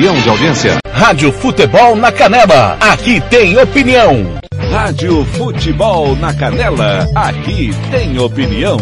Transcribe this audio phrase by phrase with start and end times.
[0.00, 0.78] de audiência.
[0.90, 2.78] Rádio Futebol na Canela.
[2.80, 4.40] Aqui tem opinião.
[4.70, 7.06] Rádio Futebol na Canela.
[7.14, 8.78] Aqui tem opinião.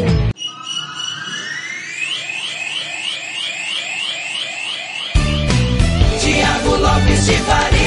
[6.20, 7.77] Tiago Lopes de Faria.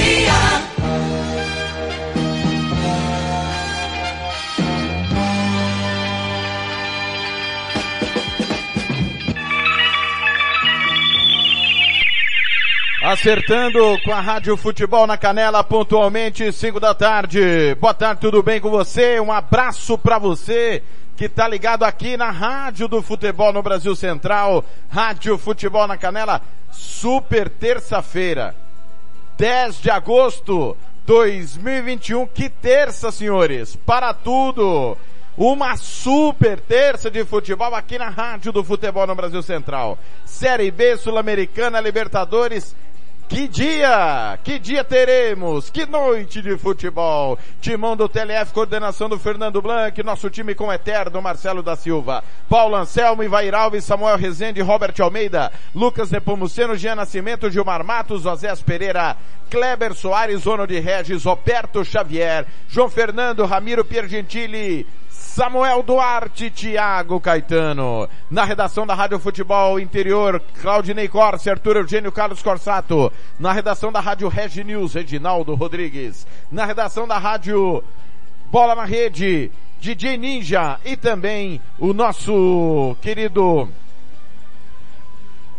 [13.12, 17.76] Acertando com a Rádio Futebol na Canela, pontualmente, 5 da tarde.
[17.76, 19.20] Boa tarde, tudo bem com você?
[19.20, 20.82] Um abraço para você
[21.18, 24.64] que tá ligado aqui na Rádio do Futebol no Brasil Central.
[24.90, 28.56] Rádio Futebol na Canela, super terça-feira.
[29.38, 32.26] 10 de agosto 2021.
[32.28, 33.76] Que terça, senhores!
[33.76, 34.98] Para tudo!
[35.36, 40.00] Uma super terça de futebol aqui na Rádio do Futebol no Brasil Central.
[40.26, 42.74] Série B, Sul-Americana, Libertadores.
[43.32, 44.38] Que dia!
[44.44, 45.70] Que dia teremos!
[45.70, 47.40] Que noite de futebol!
[47.62, 52.76] Timão do TLF, coordenação do Fernando Blanc, nosso time com eterno Marcelo da Silva, Paulo
[52.76, 59.16] Anselmo, Ivair Alves, Samuel Rezende, Robert Almeida, Lucas Nepomuceno, Jean Nascimento, Gilmar Matos, Osés Pereira,
[59.50, 64.86] Kleber Soares, Ono de Regis, Roberto Xavier, João Fernando, Ramiro Piergentili,
[65.34, 68.06] Samuel Duarte, Thiago Caetano.
[68.30, 73.10] Na redação da Rádio Futebol Interior, Claudinei Corse, Arthur Eugênio Carlos Corsato.
[73.40, 76.28] Na redação da Rádio Regi News, Reginaldo Rodrigues.
[76.52, 77.82] Na redação da Rádio
[78.52, 83.70] Bola na Rede, DJ Ninja e também o nosso querido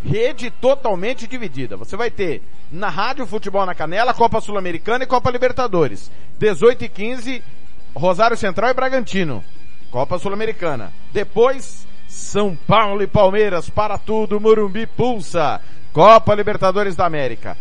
[0.04, 1.76] Rede totalmente dividida.
[1.76, 2.42] Você vai ter
[2.72, 6.12] na Rádio Futebol na Canela, Copa Sul-Americana e Copa Libertadores.
[6.38, 7.44] 18 e 15,
[7.96, 9.44] Rosário Central e Bragantino.
[9.92, 10.94] Copa Sul-Americana.
[11.12, 15.60] Depois, São Paulo e Palmeiras para tudo, Morumbi pulsa.
[15.92, 17.58] Copa Libertadores da América.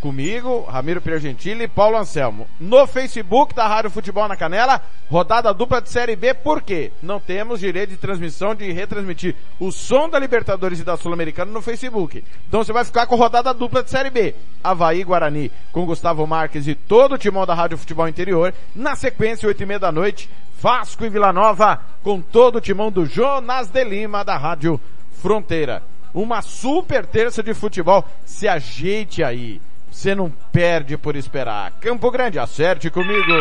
[0.00, 2.48] Comigo, Ramiro Piergentili e Paulo Anselmo.
[2.58, 4.80] No Facebook da Rádio Futebol na Canela,
[5.10, 6.90] rodada dupla de Série B, por quê?
[7.02, 11.60] Não temos direito de transmissão de retransmitir o som da Libertadores e da Sul-Americana no
[11.60, 12.24] Facebook.
[12.48, 14.34] Então você vai ficar com rodada dupla de Série B.
[14.64, 18.54] Havaí Guarani com Gustavo Marques e todo o timão da Rádio Futebol Interior.
[18.74, 20.30] Na sequência, oito e meia da noite,
[20.60, 24.80] Vasco e Vila Nova com todo o timão do Jonas de Lima da Rádio
[25.12, 25.82] Fronteira.
[26.14, 28.04] Uma super terça de futebol.
[28.24, 29.60] Se ajeite aí.
[29.90, 31.72] Você não perde por esperar.
[31.80, 33.32] Campo Grande, acerte comigo.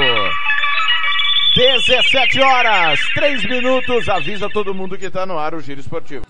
[1.55, 4.09] 17 horas, 3 minutos.
[4.09, 6.25] Avisa todo mundo que está no ar o Giro Esportivo.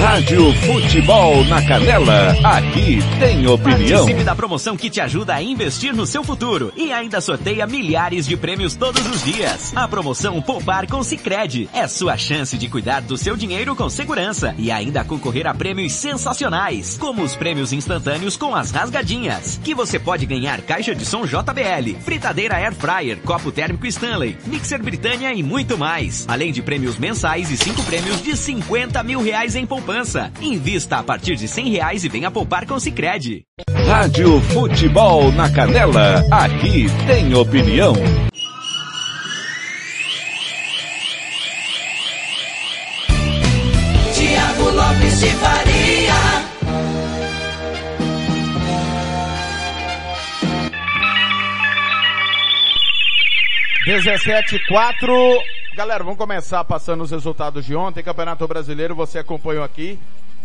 [0.00, 2.36] Rádio Futebol na Canela.
[2.42, 4.00] Aqui tem opinião.
[4.00, 8.26] Participe da promoção que te ajuda a investir no seu futuro e ainda sorteia milhares
[8.26, 9.72] de prêmios todos os dias.
[9.76, 14.54] A promoção Poupar com Sicredi é sua chance de cuidar do seu dinheiro com segurança
[14.58, 19.98] e ainda concorrer a prêmios sensacionais, como os prêmios instantâneos com as rasgadinhas, que você
[19.98, 25.42] pode ganhar caixa de som JBL, fritadeira Air Fryer, copo térmico Stanley, mixer Britânia e
[25.42, 30.32] muito mais, além de prêmios mensais e cinco prêmios de 50 mil reais em poupança.
[30.40, 33.44] Invista a partir de 100 reais e venha poupar com Sicredi.
[33.86, 36.24] Rádio Futebol na Canela.
[36.30, 37.92] Aqui tem opinião.
[44.14, 46.14] Tiago Lopes de Faria.
[53.84, 55.55] Dezessete quatro.
[55.76, 58.02] Galera, vamos começar passando os resultados de ontem.
[58.02, 59.98] Campeonato Brasileiro, você acompanhou aqui.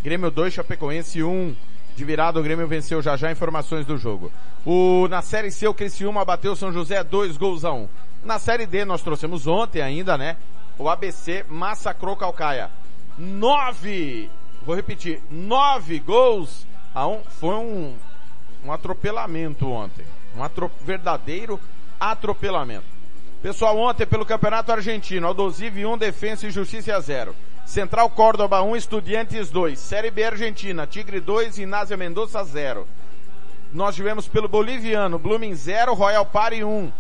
[0.04, 1.56] Grêmio 2, Chapecoense 1.
[1.96, 4.30] De virada, o Grêmio venceu já já informações do jogo.
[4.66, 7.88] O, na Série C, o Criciúma bateu São José 2 gols a 1.
[8.26, 10.36] Na Série D, nós trouxemos ontem ainda, né?
[10.78, 12.70] O ABC massacrou Calcaia.
[13.18, 14.30] Nove,
[14.66, 17.24] vou repetir, nove gols a um.
[17.24, 17.96] Foi um,
[18.66, 20.04] um atropelamento ontem.
[20.36, 21.58] Um atro, verdadeiro
[21.98, 23.01] atropelamento.
[23.42, 27.36] Pessoal, ontem pelo Campeonato Argentino, Aldosive 1, Defensa e Justiça 0.
[27.66, 29.80] Central Córdoba 1, Estudiantes 2.
[29.80, 32.88] Série B Argentina, Tigre 2, Inácio Mendonça 0.
[33.74, 36.92] Nós tivemos pelo boliviano, Blooming 0, Royal Party 1.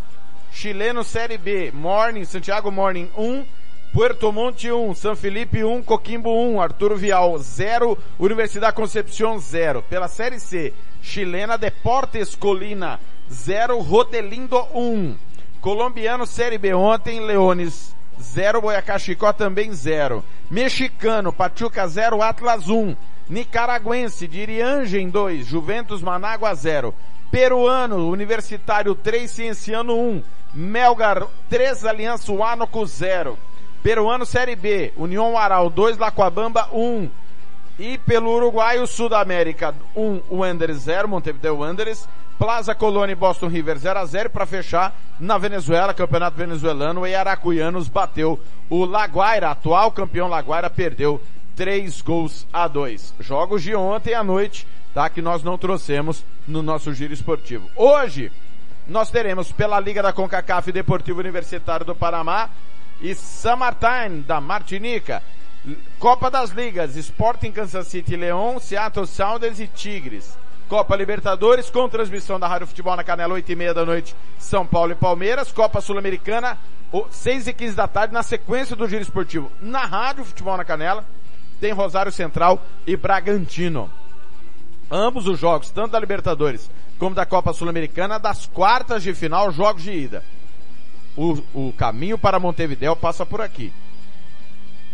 [0.52, 3.46] Chileno Série B, Morning, Santiago Morning 1,
[3.94, 9.84] Puerto Monte 1, São Felipe 1, Coquimbo 1, Arturo Vial 0, Universidade Concepción 0.
[9.88, 10.74] Pela Série C,
[11.04, 13.00] chilena Deportes Colina
[13.30, 15.31] 0, Rodelindo 1.
[15.62, 20.24] Colombiano Série B ontem, Leones 0, Boyacá Chicó também 0.
[20.50, 22.96] Mexicano, Pachuca 0, Atlas 1.
[23.30, 26.96] Nicaragüense, Diriangem 2, Juventus Manágua 0.
[27.30, 30.24] Peruano, Universitário 3, Cienciano 1.
[30.52, 33.38] Melgar 3, Aliança Huánuco 0.
[33.84, 37.08] Peruano Série B, União Aral 2, Lacoabamba 1.
[37.78, 42.08] E pelo Uruguai, o Sudamérica 1, Wanderers 0, Montevideo Wanderers.
[42.42, 47.14] Plaza Colônia e Boston River 0 a 0 para fechar na Venezuela, Campeonato Venezuelano, e
[47.14, 51.22] Aracuianos bateu o Laguaira, atual campeão Laguaira, perdeu
[51.56, 53.14] 3 gols a 2.
[53.20, 55.08] Jogos de ontem à noite, tá?
[55.08, 57.70] Que nós não trouxemos no nosso giro esportivo.
[57.76, 58.32] Hoje,
[58.88, 62.50] nós teremos pela Liga da CONCACAF Deportivo Universitário do Panamá
[63.00, 65.22] e San Martin da Martinica.
[66.00, 70.41] Copa das Ligas, Sporting Kansas City Leão, Seattle Sounders e Tigres.
[70.72, 74.66] Copa Libertadores com transmissão da Rádio Futebol na Canela, 8 e meia da noite, São
[74.66, 75.52] Paulo e Palmeiras.
[75.52, 76.58] Copa Sul-Americana,
[77.10, 79.52] 6 e 15 da tarde, na sequência do Giro Esportivo.
[79.60, 81.04] Na Rádio Futebol na Canela,
[81.60, 82.58] tem Rosário Central
[82.88, 83.92] e Bragantino.
[84.90, 89.84] Ambos os jogos, tanto da Libertadores como da Copa Sul-Americana, das quartas de final, jogos
[89.84, 90.24] de ida.
[91.18, 93.74] O, o caminho para Montevideo passa por aqui.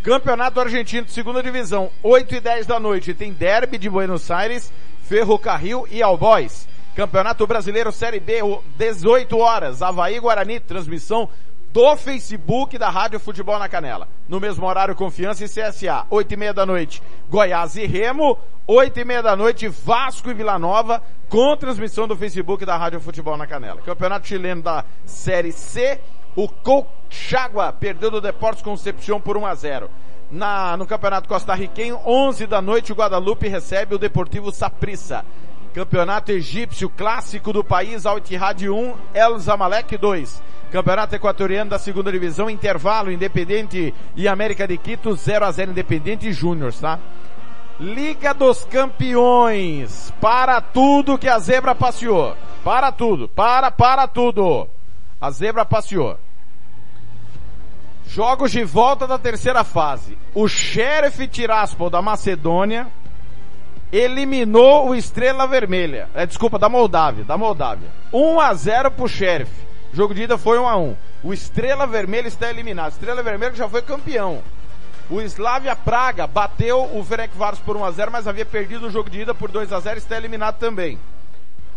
[0.01, 4.71] Campeonato Argentino de Segunda Divisão, 8 e 10 da noite, tem Derby de Buenos Aires,
[5.07, 6.67] Ferrocarril e Albois.
[6.95, 8.41] Campeonato Brasileiro Série B,
[8.75, 11.29] 18 horas, Havaí Guarani, transmissão
[11.71, 14.07] do Facebook da Rádio Futebol na Canela.
[14.27, 18.99] No mesmo horário, Confiança e CSA, 8 e meia da noite, Goiás e Remo, 8
[18.99, 23.37] e meia da noite, Vasco e Vila Nova, com transmissão do Facebook da Rádio Futebol
[23.37, 23.81] na Canela.
[23.81, 26.01] Campeonato chileno da Série C,
[26.35, 29.89] o Colchagua perdeu do Deportes Concepción por 1 a 0
[30.31, 35.23] na, no Campeonato Costarriquenho, 11 da noite, o Guadalupe recebe o Deportivo Saprissa.
[35.73, 40.41] Campeonato Egípcio Clássico do país, Al Ittihad 1, El Zamalek 2.
[40.71, 46.27] Campeonato Equatoriano da Segunda Divisão, intervalo, Independente e América de Quito, 0 a 0 Independente
[46.27, 46.99] e Júnior, tá?
[47.79, 52.35] Liga dos Campeões, para tudo que a zebra passeou.
[52.63, 54.67] Para tudo, para, para tudo.
[55.21, 56.17] A zebra passeou.
[58.07, 60.17] Jogos de volta da terceira fase.
[60.33, 62.87] O Sheriff Tiraspol da Macedônia
[63.91, 66.09] eliminou o Estrela Vermelha.
[66.15, 67.89] É, desculpa, da Moldávia, da Moldávia.
[68.11, 69.51] 1 a 0 pro Sheriff.
[69.93, 70.95] Jogo de ida foi 1 a 1.
[71.23, 72.91] O Estrela Vermelha está eliminado.
[72.91, 74.41] Estrela Vermelha já foi campeão.
[75.09, 79.09] O Slavia Praga bateu o Ferencváros por 1 a 0, mas havia perdido o jogo
[79.09, 80.99] de ida por 2 a 0, está eliminado também.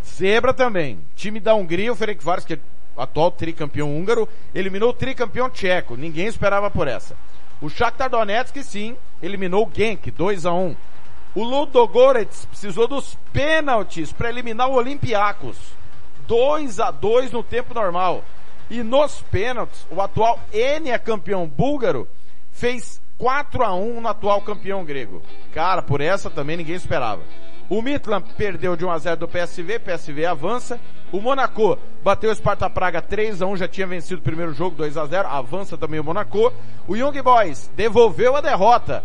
[0.04, 0.98] Zebra também.
[1.14, 2.58] Time da Hungria, o Ferencváros que
[2.96, 5.96] atual tricampeão húngaro, eliminou o tricampeão tcheco.
[5.96, 7.16] Ninguém esperava por essa.
[7.60, 10.74] O Shakhtar Donetsk, sim, eliminou o Genk, 2 a 1
[11.34, 15.56] O Ludogorets precisou dos pênaltis para eliminar o Olympiacos.
[16.26, 18.24] 2 a 2 no tempo normal.
[18.70, 22.08] E nos pênaltis, o atual Enia campeão búlgaro
[22.52, 25.22] fez 4 a 1 no atual campeão grego.
[25.52, 27.22] Cara, por essa também ninguém esperava.
[27.70, 30.80] O Midland perdeu de 1 a 0 do PSV, PSV avança.
[31.12, 34.74] O Monaco bateu o Sparta Praga 3 a 1, já tinha vencido o primeiro jogo
[34.74, 36.52] 2 a 0, avança também o Monaco.
[36.88, 39.04] O Young Boys devolveu a derrota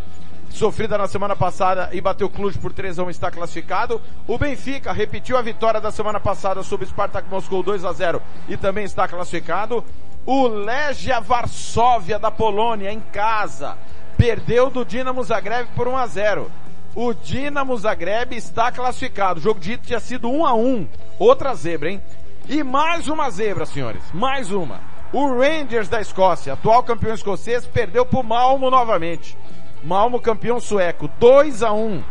[0.49, 4.01] sofrida na semana passada e bateu o Cluj por 3 a 1 está classificado.
[4.27, 8.19] O Benfica repetiu a vitória da semana passada sobre o Spartak Moscou 2 a 0
[8.49, 9.83] e também está classificado.
[10.25, 13.77] O Legia Varsóvia da Polônia em casa
[14.17, 16.51] perdeu do Dinamo Zagreb por 1 a 0.
[16.95, 19.39] O Dinamo Zagreb está classificado.
[19.39, 20.87] O jogo de ida tinha sido 1 a 1.
[21.19, 22.01] Outra zebra, hein?
[22.47, 24.01] E mais uma zebra, senhores.
[24.13, 24.79] Mais uma.
[25.11, 29.37] O Rangers da Escócia, atual campeão escocês, perdeu pro Malmo novamente.
[29.83, 32.01] Malmo campeão sueco, 2 a 1.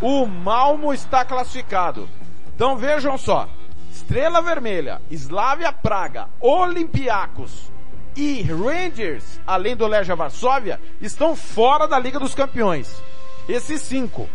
[0.00, 2.08] O Malmo está classificado.
[2.54, 3.48] Então vejam só.
[3.90, 7.72] Estrela Vermelha, Slavia Praga, Olympiacos
[8.16, 13.02] e Rangers, além do Legia Varsóvia, estão fora da Liga dos Campeões.
[13.48, 14.28] Esses cinco.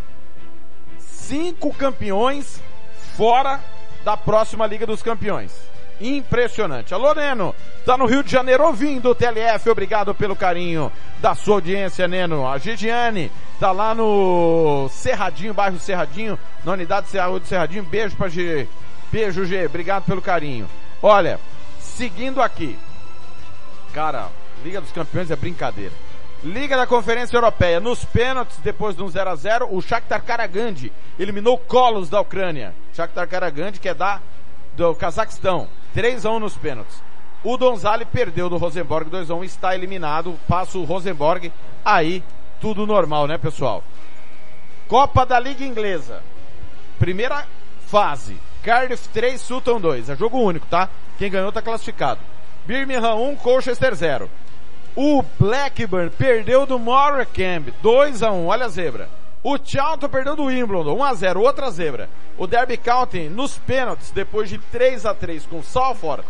[0.98, 2.62] Cinco campeões
[3.16, 3.60] fora
[4.04, 5.54] da próxima Liga dos Campeões.
[6.02, 6.94] Impressionante.
[6.94, 7.56] Alô, Neno.
[7.86, 9.70] Tá no Rio de Janeiro ouvindo o TLF.
[9.70, 10.92] Obrigado pelo carinho
[11.22, 12.48] da sua audiência, Neno.
[12.48, 17.84] A Gigiane tá lá no Cerradinho, bairro Cerradinho, na unidade de Cerradinho.
[17.84, 18.68] Beijo pra G.
[19.12, 19.66] Beijo, G.
[19.66, 20.68] Obrigado pelo carinho.
[21.02, 21.40] Olha,
[21.80, 22.78] seguindo aqui.
[23.94, 24.30] Cara,
[24.64, 25.94] Liga dos Campeões é brincadeira.
[26.44, 30.92] Liga da Conferência Europeia, nos pênaltis, depois de um 0 a 0 o Shakhtar Karagandhi
[31.18, 32.76] eliminou Colos da Ucrânia.
[32.94, 34.20] Shakhtar Karagandhi, que é da,
[34.76, 35.70] do Cazaquistão.
[35.94, 37.02] 3 a 1 nos pênaltis.
[37.46, 40.38] O Donzali perdeu do Rosenborg 2 a 1 está eliminado.
[40.46, 41.50] Passa o Rosenborg.
[41.86, 42.22] Aí,
[42.60, 43.82] tudo normal, né, pessoal?
[44.90, 46.22] Copa da Liga Inglesa.
[47.00, 47.48] Primeira
[47.88, 48.38] fase.
[48.64, 50.10] Cardiff 3, Sutton 2.
[50.10, 50.90] É jogo único, tá?
[51.18, 52.20] Quem ganhou tá classificado.
[52.66, 54.30] Birmingham 1, Colchester 0.
[54.96, 59.10] O Blackburn perdeu do Morecambe 2 a 1 olha a zebra.
[59.44, 62.10] O Charlton perdeu do Wimbledon 1 a 0 outra zebra.
[62.38, 66.24] O Derby County nos pênaltis, depois de 3 a 3 com o Salford,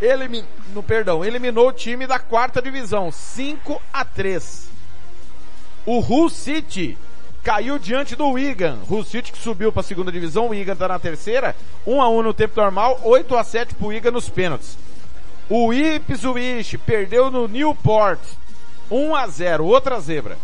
[0.00, 0.44] elimin...
[0.74, 4.68] no, perdão, eliminou o time da quarta divisão 5 a 3.
[5.86, 6.98] O Hull City
[7.42, 8.78] caiu diante do Wigan.
[8.88, 11.56] Hull City que subiu para a segunda divisão, o Wigan está na terceira.
[11.86, 14.76] 1 a 1 no tempo normal, 8 a 7 pro Wigan nos pênaltis.
[15.52, 18.20] O Ipswich perdeu no Newport
[18.88, 20.38] 1 a 0, outra zebra.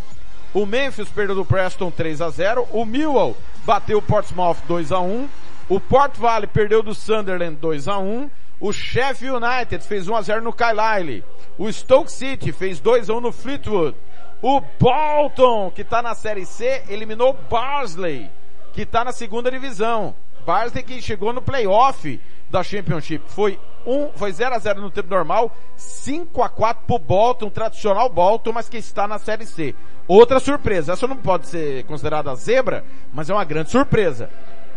[0.53, 4.99] O Memphis perdeu do Preston 3 a 0, o Millwall bateu o Portsmouth 2 a
[4.99, 5.29] 1,
[5.69, 10.23] o Port Vale perdeu do Sunderland 2 a 1, o Sheffield United fez 1 a
[10.23, 11.23] 0 no Carlisle,
[11.57, 13.97] o Stoke City fez 2 a 1 no Fleetwood,
[14.43, 18.29] o Bolton, que está na Série C, eliminou o Barnsley,
[18.73, 20.17] que está na segunda divisão.
[20.45, 22.21] Barnsley que chegou no playoff
[22.51, 23.23] da Championship.
[23.29, 28.09] Foi um, foi 0 a 0 no tempo normal, 5 a 4 pro Bolton, tradicional
[28.09, 29.75] Bolton, mas que está na Série C.
[30.09, 34.29] Outra surpresa, essa não pode ser considerada zebra, mas é uma grande surpresa.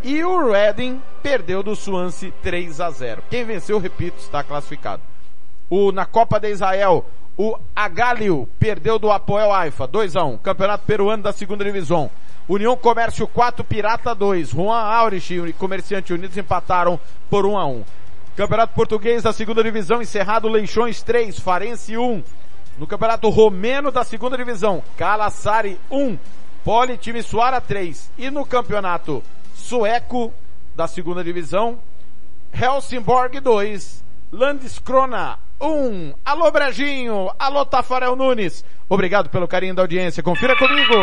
[0.02, 3.22] E o Reading perdeu do Swansea 3 a 0.
[3.28, 5.02] Quem venceu, repito, está classificado.
[5.68, 7.04] O, na Copa de Israel,
[7.36, 10.38] o Agalio perdeu do Apoel Haifa 2 a 1.
[10.38, 12.10] Campeonato peruano da segunda divisão.
[12.48, 14.50] União Comércio 4, Pirata 2.
[14.50, 16.98] Juan Aurich e Comerciante Unidos empataram
[17.28, 17.84] por 1 a 1.
[18.36, 22.22] Campeonato Português da segunda divisão encerrado Leixões 3, Farense 1.
[22.78, 26.16] No Campeonato Romeno da segunda divisão, Calassari 1,
[26.64, 28.10] Poli Timisoara 3.
[28.16, 29.22] E no Campeonato
[29.54, 30.32] Sueco
[30.74, 31.78] da segunda divisão,
[32.52, 36.14] Helsingborg 2, Landeskrona 1.
[36.24, 38.64] Alô Brejinho, alô Tafarel Nunes.
[38.88, 40.22] Obrigado pelo carinho da audiência.
[40.22, 40.94] Confira comigo.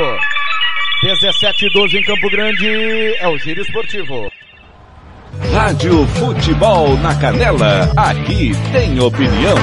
[1.03, 4.31] 17 e 12 em Campo Grande é o Giro Esportivo.
[5.53, 9.57] Rádio Futebol na Canela, aqui tem opinião.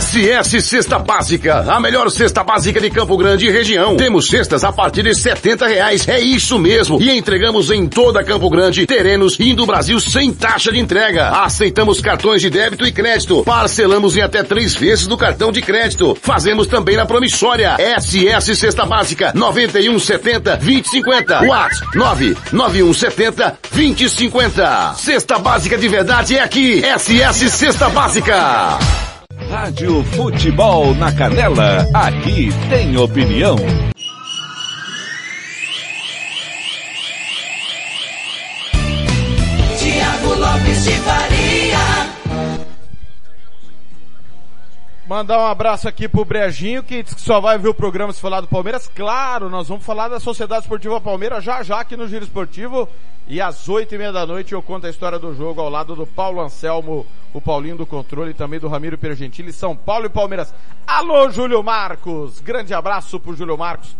[0.00, 3.96] SS Cesta Básica, a melhor cesta básica de Campo Grande e região.
[3.96, 7.00] Temos cestas a partir de 70 reais, é isso mesmo.
[7.02, 11.30] E entregamos em toda Campo Grande, terrenos e do Brasil sem taxa de entrega.
[11.42, 13.42] Aceitamos cartões de débito e crédito.
[13.44, 16.16] Parcelamos em até três vezes do cartão de crédito.
[16.22, 17.76] Fazemos também na promissória.
[17.98, 21.42] SS Cesta Básica, 9170 2050.
[21.44, 24.94] WhatsApp 99170 2050.
[25.08, 26.82] Cesta Básica de verdade é aqui.
[26.82, 28.78] SS Cesta Básica.
[29.48, 33.56] Rádio Futebol na Canela, aqui tem opinião.
[39.78, 41.37] Tiago Lopes de Faria.
[45.08, 48.20] Mandar um abraço aqui pro Brejinho, que diz que só vai ver o programa se
[48.20, 48.90] falar do Palmeiras.
[48.94, 52.86] Claro, nós vamos falar da Sociedade Esportiva Palmeiras já já aqui no Giro Esportivo.
[53.26, 55.96] E às oito e meia da noite eu conto a história do jogo ao lado
[55.96, 60.10] do Paulo Anselmo, o Paulinho do Controle e também do Ramiro Pergentili, São Paulo e
[60.10, 60.52] Palmeiras.
[60.86, 62.40] Alô, Júlio Marcos!
[62.40, 63.96] Grande abraço pro Júlio Marcos.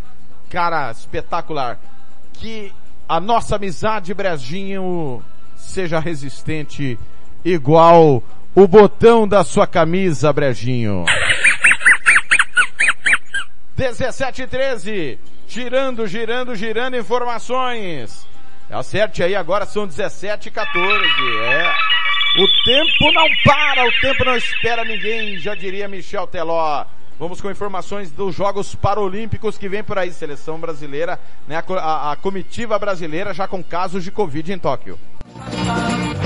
[0.51, 1.79] Cara, espetacular.
[2.35, 2.71] Que
[3.09, 5.23] a nossa amizade, Brejinho,
[5.57, 6.99] seja resistente
[7.43, 8.23] igual
[8.59, 11.05] o botão da sua camisa, Brejinho.
[13.77, 15.19] 17 e 13.
[15.47, 18.27] Girando, girando, girando informações.
[18.69, 21.05] Acerte aí, agora são 17 e 14.
[21.45, 21.73] É.
[22.43, 26.85] O tempo não para, o tempo não espera ninguém, já diria Michel Teló.
[27.17, 31.57] Vamos com informações dos Jogos Paralímpicos que vem por aí, seleção brasileira, né?
[31.57, 34.99] A, a, a comitiva brasileira já com casos de Covid em Tóquio.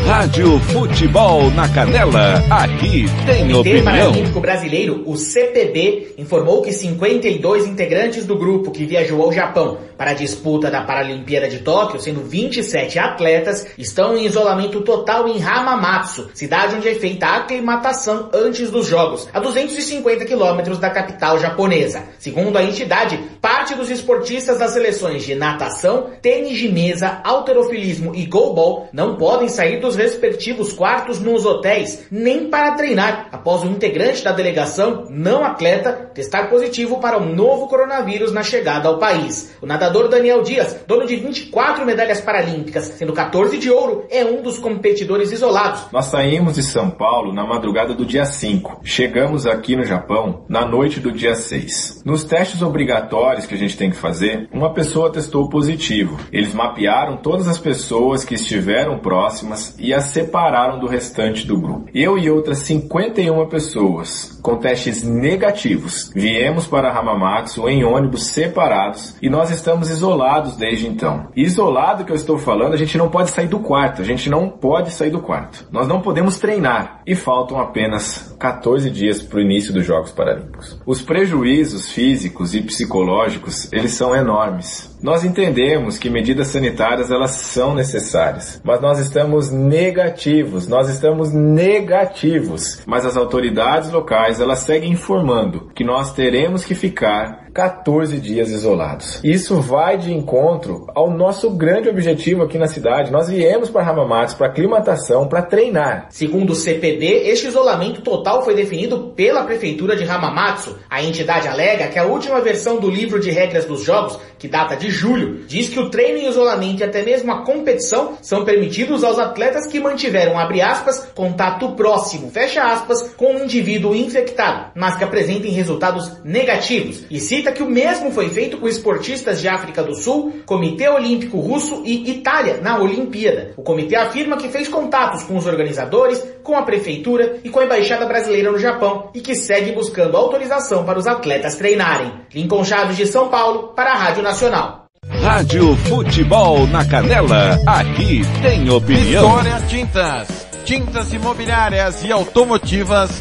[0.06, 3.84] Rádio Futebol na Canela, aqui tem Comitê opinião.
[3.84, 10.10] Paralímpico Brasileiro, o CPB, informou que 52 integrantes do grupo que viajou ao Japão para
[10.10, 16.30] a disputa da Paralimpíada de Tóquio, sendo 27 atletas, estão em isolamento total em Hamamatsu,
[16.34, 22.02] cidade onde é feita a aclimatação antes dos Jogos, a 250 quilômetros da capital japonesa.
[22.18, 28.26] Segundo a entidade, parte dos esportistas das seleções de natação, tênis de mesa, alterofilismo e
[28.26, 34.22] goalball não podem sair dos respectivos quartos nos hotéis, nem para treinar, após um integrante
[34.22, 39.54] da delegação, não atleta, testar positivo para o novo coronavírus na chegada ao país.
[39.62, 44.42] O nadador Daniel Dias, dono de 24 medalhas paralímpicas, sendo 14 de ouro, é um
[44.42, 45.82] dos competidores isolados.
[45.92, 48.80] Nós saímos de São Paulo na madrugada do dia 5.
[48.84, 52.02] Chegamos aqui no Japão na noite do dia 6.
[52.04, 56.18] Nos testes obrigatórios que a gente tem que fazer, uma pessoa testou positivo.
[56.32, 61.88] Eles mapearam todas as pessoas que estiveram próximas e as separaram do restante do grupo.
[61.94, 69.30] Eu e outras 51 pessoas com testes negativos viemos para Hamamatsu em ônibus separados e
[69.30, 71.28] nós estamos isolados desde então.
[71.36, 74.48] Isolado que eu estou falando, a gente não pode sair do quarto, a gente não
[74.48, 75.66] pode sair do quarto.
[75.70, 80.80] Nós não podemos treinar e faltam apenas 14 dias para o início dos Jogos Paralímpicos.
[80.84, 84.92] Os prejuízos físicos e psicológicos, eles são enormes.
[85.02, 92.82] Nós entendemos que medidas sanitárias elas são necessárias, mas nós estamos negativos, nós estamos negativos.
[92.86, 99.20] Mas as autoridades locais elas seguem informando que nós teremos que ficar 14 dias isolados.
[99.22, 103.12] Isso vai de encontro ao nosso grande objetivo aqui na cidade.
[103.12, 106.06] Nós viemos para Hamamatsu para aclimatação, para treinar.
[106.10, 110.78] Segundo o CPB, este isolamento total foi definido pela prefeitura de Hamamatsu.
[110.88, 114.74] A entidade alega que a última versão do livro de regras dos jogos, que data
[114.74, 119.04] de julho, diz que o treino em isolamento e até mesmo a competição são permitidos
[119.04, 124.96] aos atletas que mantiveram, abre aspas, contato próximo, fecha aspas, com um indivíduo infectado, mas
[124.96, 127.04] que apresentem resultados negativos.
[127.10, 130.88] E se cita que o mesmo foi feito com esportistas de África do Sul, Comitê
[130.88, 133.52] Olímpico Russo e Itália na Olimpíada.
[133.56, 137.64] O comitê afirma que fez contatos com os organizadores, com a prefeitura e com a
[137.64, 142.12] embaixada brasileira no Japão e que segue buscando autorização para os atletas treinarem.
[142.32, 144.86] Lincoln Chaves de São Paulo para a Rádio Nacional.
[145.20, 149.28] Rádio Futebol na Canela, aqui tem opinião.
[149.28, 153.20] Vitória Tintas, tintas imobiliárias e automotivas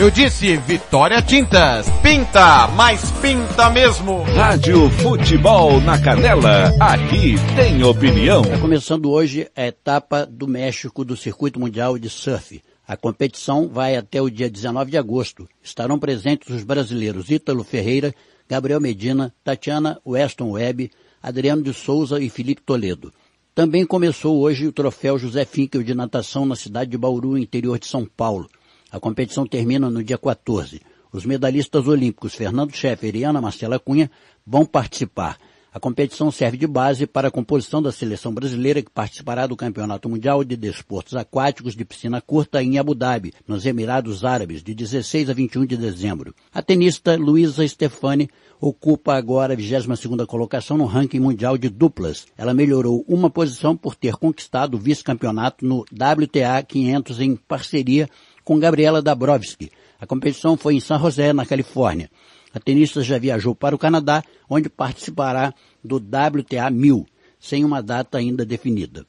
[0.00, 1.86] Eu disse Vitória Tintas.
[2.02, 4.22] Pinta, mas pinta mesmo.
[4.22, 8.40] Rádio Futebol na Canela, aqui tem opinião.
[8.40, 12.62] Está começando hoje a etapa do México do Circuito Mundial de Surf.
[12.88, 15.46] A competição vai até o dia 19 de agosto.
[15.62, 18.14] Estarão presentes os brasileiros Ítalo Ferreira,
[18.48, 20.90] Gabriel Medina, Tatiana Weston Webb,
[21.22, 23.12] Adriano de Souza e Felipe Toledo.
[23.54, 27.86] Também começou hoje o troféu José Finkel de natação na cidade de Bauru, interior de
[27.86, 28.48] São Paulo.
[28.90, 30.80] A competição termina no dia 14.
[31.12, 34.10] Os medalhistas olímpicos Fernando Scheffer e Ana Marcela Cunha
[34.44, 35.38] vão participar.
[35.72, 40.08] A competição serve de base para a composição da seleção brasileira que participará do Campeonato
[40.08, 45.30] Mundial de Desportos Aquáticos de Piscina Curta em Abu Dhabi, nos Emirados Árabes, de 16
[45.30, 46.34] a 21 de dezembro.
[46.52, 48.28] A tenista Luísa Stefani
[48.60, 52.26] ocupa agora a 22ª colocação no ranking mundial de duplas.
[52.36, 58.10] Ela melhorou uma posição por ter conquistado o vice-campeonato no WTA 500 em parceria
[58.50, 59.70] com Gabriela Dabrowski.
[60.00, 62.10] A competição foi em San José, na Califórnia.
[62.52, 67.06] A tenista já viajou para o Canadá, onde participará do WTA 1000,
[67.38, 69.06] sem uma data ainda definida.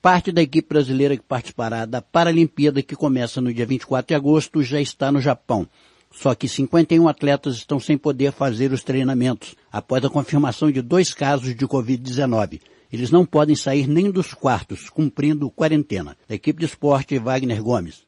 [0.00, 4.62] Parte da equipe brasileira que participará da Paralimpíada, que começa no dia 24 de agosto,
[4.62, 5.68] já está no Japão.
[6.10, 11.12] Só que 51 atletas estão sem poder fazer os treinamentos, após a confirmação de dois
[11.12, 12.58] casos de Covid-19.
[12.90, 16.16] Eles não podem sair nem dos quartos, cumprindo quarentena.
[16.26, 18.07] Da equipe de esporte, Wagner Gomes.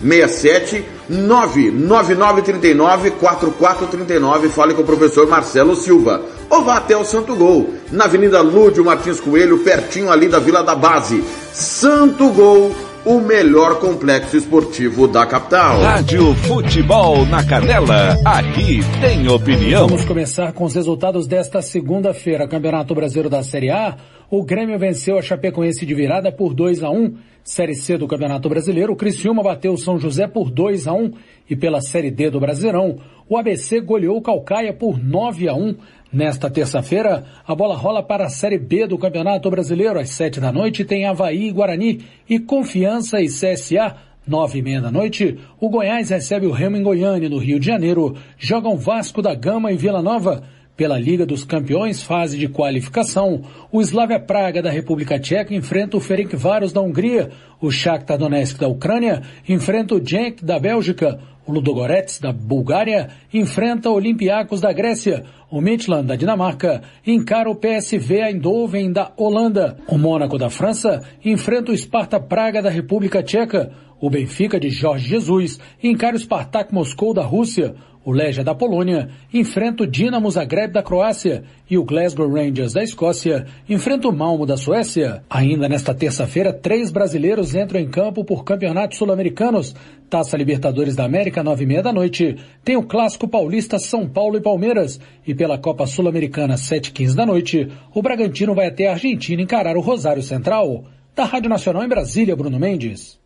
[0.00, 4.48] 67 99939 4439.
[4.48, 6.22] Fale com o professor Marcelo Silva.
[6.50, 10.62] Ou vá até o Santo Gol, na Avenida Lúdio Martins Coelho, pertinho ali da Vila
[10.62, 11.22] da Base.
[11.52, 12.72] Santo Gol,
[13.04, 15.80] o melhor complexo esportivo da capital.
[15.80, 19.86] Rádio Futebol na Canela, aqui tem opinião.
[19.86, 22.48] Vamos começar com os resultados desta segunda-feira.
[22.48, 23.96] Campeonato Brasileiro da Série A,
[24.30, 27.14] o Grêmio venceu a Chapecoense de virada por 2 a 1
[27.46, 31.12] Série C do Campeonato Brasileiro, o Criciúma bateu o São José por 2 a 1
[31.48, 35.76] e pela Série D do Brasileirão, o ABC goleou o Calcaia por 9 a 1.
[36.12, 40.00] Nesta terça-feira, a bola rola para a Série B do Campeonato Brasileiro.
[40.00, 43.94] Às sete da noite tem Havaí e Guarani e Confiança e CSA.
[44.26, 47.66] Nove e meia da noite, o Goiás recebe o Remo em Goiânia, no Rio de
[47.66, 48.16] Janeiro.
[48.36, 50.42] Jogam Vasco da Gama e Vila Nova.
[50.76, 53.40] Pela Liga dos Campeões, fase de qualificação,
[53.72, 57.30] o Slavia Praga da República Tcheca enfrenta o Ferencváros da Hungria,
[57.62, 63.88] o Shakhtar Donetsk da Ucrânia enfrenta o Genk da Bélgica, o Ludogorets da Bulgária enfrenta
[63.88, 69.96] o Olympiacos da Grécia, o Midland da Dinamarca encara o PSV Eindhoven da Holanda, o
[69.96, 75.58] Mônaco da França enfrenta o Sparta Praga da República Tcheca, o Benfica de Jorge Jesus
[75.82, 77.74] encara o Spartak Moscou da Rússia,
[78.06, 82.84] o Legia da Polônia enfrenta o Dinamo Zagreb da Croácia e o Glasgow Rangers da
[82.84, 85.24] Escócia enfrenta o Malmo da Suécia.
[85.28, 89.74] Ainda nesta terça-feira, três brasileiros entram em campo por campeonatos sul-americanos.
[90.08, 92.36] Taça Libertadores da América, nove e meia da noite.
[92.62, 95.00] Tem o Clássico Paulista São Paulo e Palmeiras.
[95.26, 99.42] E pela Copa Sul-Americana, sete e quinze da noite, o Bragantino vai até a Argentina
[99.42, 100.84] encarar o Rosário Central.
[101.12, 103.25] Da Rádio Nacional em Brasília, Bruno Mendes.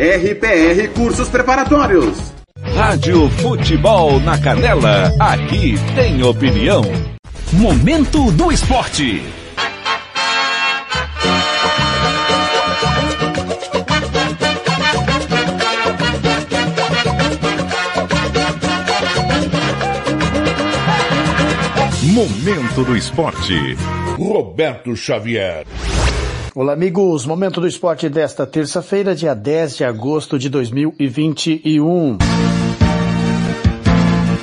[0.00, 2.32] RPR Cursos Preparatórios.
[2.74, 6.82] Rádio Futebol na Canela, aqui tem opinião.
[7.52, 9.22] Momento do Esporte.
[22.04, 23.76] Momento do Esporte.
[24.16, 25.66] Roberto Xavier.
[26.52, 27.24] Olá, amigos.
[27.26, 32.18] Momento do esporte desta terça-feira, dia 10 de agosto de 2021.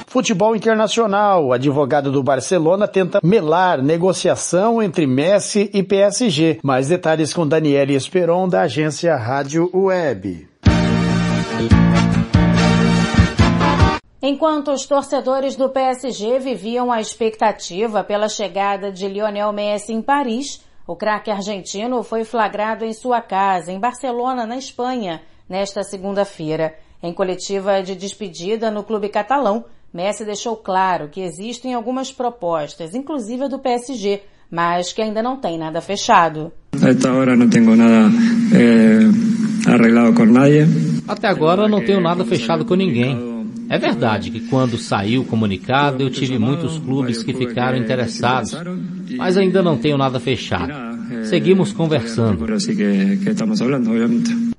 [0.07, 1.47] Futebol internacional.
[1.47, 6.59] O advogado do Barcelona tenta melar negociação entre Messi e PSG.
[6.63, 10.47] Mais detalhes com Daniele Esperon, da agência Rádio Web.
[14.21, 20.65] Enquanto os torcedores do PSG viviam a expectativa pela chegada de Lionel Messi em Paris,
[20.87, 26.73] o craque argentino foi flagrado em sua casa, em Barcelona, na Espanha, nesta segunda-feira.
[27.03, 33.43] Em coletiva de despedida no clube catalão, Messi deixou claro que existem algumas propostas, inclusive
[33.43, 36.53] a do PSG, mas que ainda não tem nada fechado.
[36.81, 38.09] Até agora não tenho nada
[38.53, 40.65] eh, arreglado com ninguém.
[41.05, 43.36] Até agora não tenho nada fechado com ninguém.
[43.69, 48.55] É verdade que quando saiu o comunicado eu tive muitos clubes que ficaram interessados,
[49.17, 50.71] mas ainda não tenho nada fechado.
[51.25, 52.45] Seguimos conversando.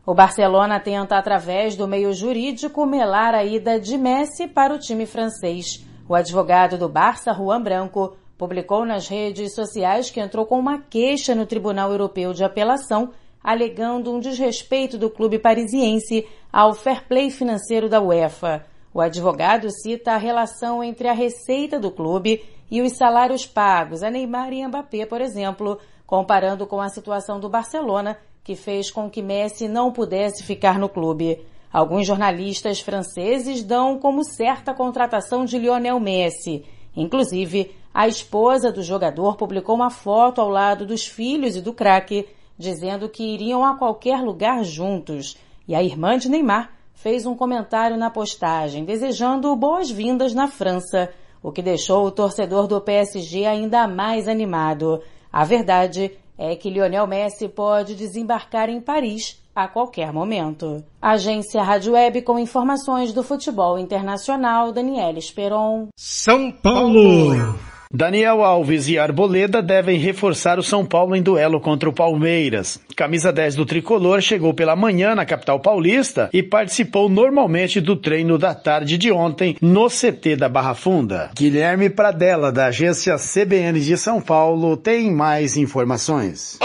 [0.04, 5.06] O Barcelona tenta, através do meio jurídico, melar a ida de Messi para o time
[5.06, 5.84] francês.
[6.08, 11.34] O advogado do Barça, Juan Branco, publicou nas redes sociais que entrou com uma queixa
[11.34, 13.10] no Tribunal Europeu de Apelação,
[13.42, 18.64] alegando um desrespeito do clube parisiense ao fair play financeiro da UEFA.
[18.98, 24.10] O advogado cita a relação entre a receita do clube e os salários pagos a
[24.10, 29.22] Neymar e Mbappé, por exemplo, comparando com a situação do Barcelona, que fez com que
[29.22, 31.40] Messi não pudesse ficar no clube.
[31.72, 36.64] Alguns jornalistas franceses dão como certa a contratação de Lionel Messi.
[36.96, 42.26] Inclusive, a esposa do jogador publicou uma foto ao lado dos filhos e do craque,
[42.58, 45.38] dizendo que iriam a qualquer lugar juntos.
[45.68, 51.10] E a irmã de Neymar fez um comentário na postagem desejando boas-vindas na França,
[51.42, 55.00] o que deixou o torcedor do PSG ainda mais animado.
[55.32, 60.84] A verdade é que Lionel Messi pode desembarcar em Paris a qualquer momento.
[61.00, 65.88] Agência Rádio Web com informações do futebol internacional, Daniela Esperon.
[65.96, 67.56] São Paulo.
[67.92, 72.78] Daniel Alves e Arboleda devem reforçar o São Paulo em duelo contra o Palmeiras.
[72.94, 78.36] Camisa 10 do tricolor chegou pela manhã na capital paulista e participou normalmente do treino
[78.36, 81.30] da tarde de ontem no CT da Barra Funda.
[81.34, 86.58] Guilherme Pradella, da agência CBN de São Paulo, tem mais informações.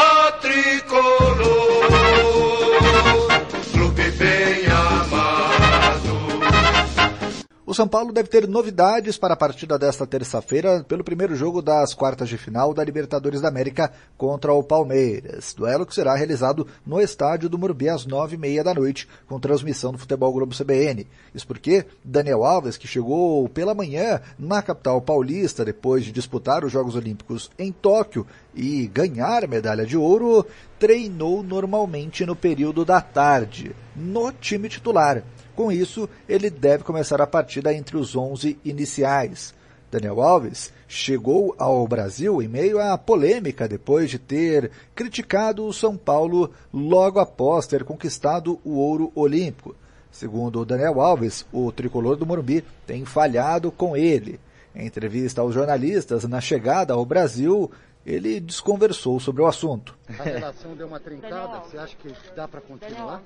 [7.73, 11.95] O São Paulo deve ter novidades para a partida desta terça-feira pelo primeiro jogo das
[11.95, 15.55] quartas de final da Libertadores da América contra o Palmeiras.
[15.55, 19.39] Duelo que será realizado no estádio do Morumbi às nove e meia da noite, com
[19.39, 21.07] transmissão do Futebol Globo CBN.
[21.33, 26.71] Isso porque Daniel Alves, que chegou pela manhã na capital paulista depois de disputar os
[26.71, 30.45] Jogos Olímpicos em Tóquio e ganhar medalha de ouro,
[30.77, 35.23] treinou normalmente no período da tarde, no time titular.
[35.55, 39.53] Com isso, ele deve começar a partida entre os 11 iniciais.
[39.91, 45.95] Daniel Alves chegou ao Brasil em meio à polêmica depois de ter criticado o São
[45.95, 49.75] Paulo logo após ter conquistado o ouro olímpico.
[50.11, 54.39] Segundo Daniel Alves, o tricolor do Morumbi tem falhado com ele.
[54.75, 57.69] Em entrevista aos jornalistas na chegada ao Brasil,
[58.03, 59.95] ele desconversou sobre o assunto.
[60.19, 61.59] A relação deu uma trincada?
[61.59, 63.21] Você acha que dá para continuar?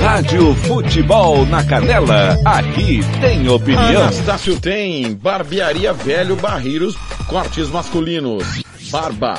[0.00, 2.36] Rádio Futebol na Canela.
[2.44, 4.02] Aqui tem opinião.
[4.02, 6.96] Anastácio tem Barbearia Velho Barreiros,
[7.28, 8.62] cortes masculinos.
[8.90, 9.38] Barba,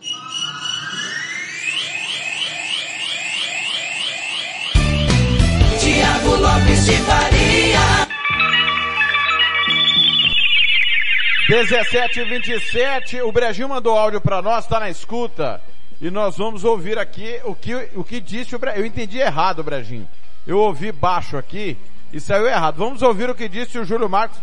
[11.51, 15.59] 17 e 27, o Brejinho mandou áudio para nós, tá na escuta.
[15.99, 18.83] E nós vamos ouvir aqui o que, o que disse o Brejinho.
[18.83, 20.07] Eu entendi errado, Brejinho.
[20.47, 21.75] Eu ouvi baixo aqui
[22.13, 22.77] e saiu errado.
[22.77, 24.39] Vamos ouvir o que disse o Júlio Marcos,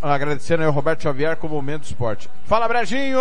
[0.00, 2.30] agradecendo aí o Roberto Xavier como momento do esporte.
[2.44, 3.18] Fala, Brejinho!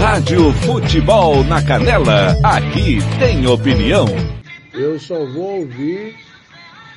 [0.00, 2.36] Rádio Futebol na Canela.
[2.42, 4.06] Aqui tem opinião.
[4.74, 6.16] Eu só vou ouvir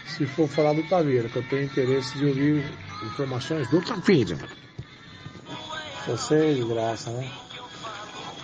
[0.07, 2.65] se for falar do Taveira, que eu tenho interesse de ouvir
[3.05, 4.37] informações do Taveira.
[6.07, 7.29] Você é de graça, né?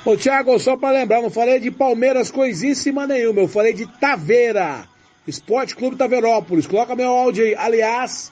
[0.03, 4.87] Ô Thiago, só pra lembrar, não falei de Palmeiras coisíssima nenhuma, eu falei de Taveira.
[5.27, 6.65] Esporte Clube Taverópolis.
[6.65, 7.55] Coloca meu áudio aí.
[7.55, 8.31] Aliás,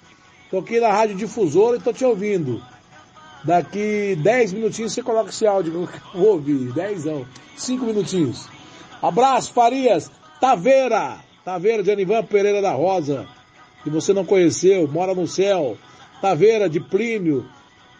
[0.49, 2.63] tô aqui na Rádio Difusora e tô te ouvindo.
[3.43, 6.73] Daqui 10 minutinhos você coloca esse áudio que eu vou ouvir.
[6.73, 7.25] 10 não.
[7.55, 8.49] 5 minutinhos.
[9.01, 10.11] Abraço, Farias.
[10.41, 11.19] Taveira.
[11.45, 13.27] Taveira de Anivan Pereira da Rosa.
[13.83, 15.77] Que você não conheceu, mora no céu.
[16.21, 17.45] Taveira de Plínio.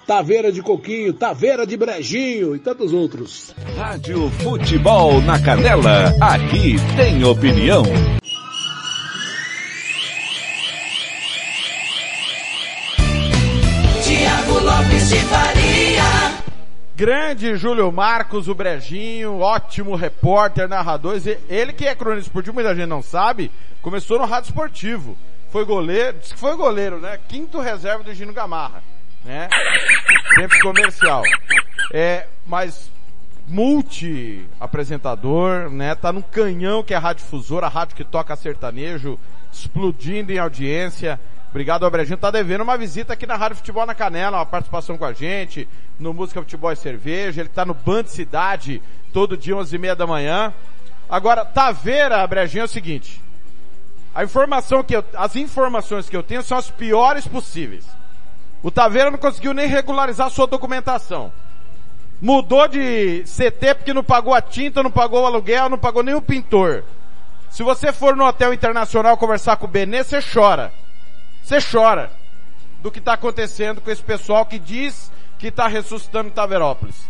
[0.05, 1.13] Taveira de Coquinho.
[1.13, 3.53] Taveira de Brejinho e tantos outros.
[3.77, 6.13] Rádio Futebol na Canela.
[6.19, 7.83] Aqui tem opinião.
[14.03, 16.39] Tiago Lopes de Faria.
[16.95, 21.17] Grande Júlio Marcos, o Brejinho, ótimo repórter, narrador.
[21.47, 23.49] Ele que é cronista esportivo, muita gente não sabe,
[23.81, 25.15] começou no rádio esportivo.
[25.51, 27.19] Foi goleiro, disse que foi goleiro, né?
[27.27, 28.83] Quinto reserva do Gino Gamarra,
[29.23, 29.49] né?
[30.35, 31.23] Sempre comercial.
[31.91, 32.91] É, mas
[33.47, 35.95] multi apresentador, né?
[35.95, 39.19] Tá no canhão que é a Rádio Difusora, a rádio que toca sertanejo,
[39.51, 41.19] explodindo em audiência.
[41.49, 42.17] Obrigado, Abrejinho.
[42.17, 45.67] Tá devendo uma visita aqui na Rádio Futebol na Canela, uma participação com a gente,
[45.97, 47.41] no Música Futebol e Cerveja.
[47.41, 50.53] Ele tá no Band Cidade, todo dia, 11 e meia da manhã.
[51.09, 53.19] Agora, Taveira, Abrejinho, é o seguinte.
[54.13, 57.85] A informação que eu, as informações que eu tenho são as piores possíveis.
[58.61, 61.31] O Taveira não conseguiu nem regularizar sua documentação.
[62.21, 66.15] Mudou de CT porque não pagou a tinta, não pagou o aluguel, não pagou nem
[66.15, 66.83] o pintor.
[67.49, 70.73] Se você for no hotel internacional conversar com o Benê, você chora.
[71.43, 72.11] Você chora
[72.81, 77.09] do que está acontecendo com esse pessoal que diz que está ressuscitando Taverópolis.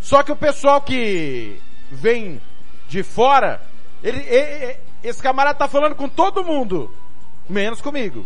[0.00, 2.40] Só que o pessoal que vem
[2.88, 3.60] de fora,
[4.02, 6.90] ele, ele, esse camarada tá falando com todo mundo,
[7.48, 8.24] menos comigo.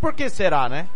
[0.00, 0.86] Por que será, né?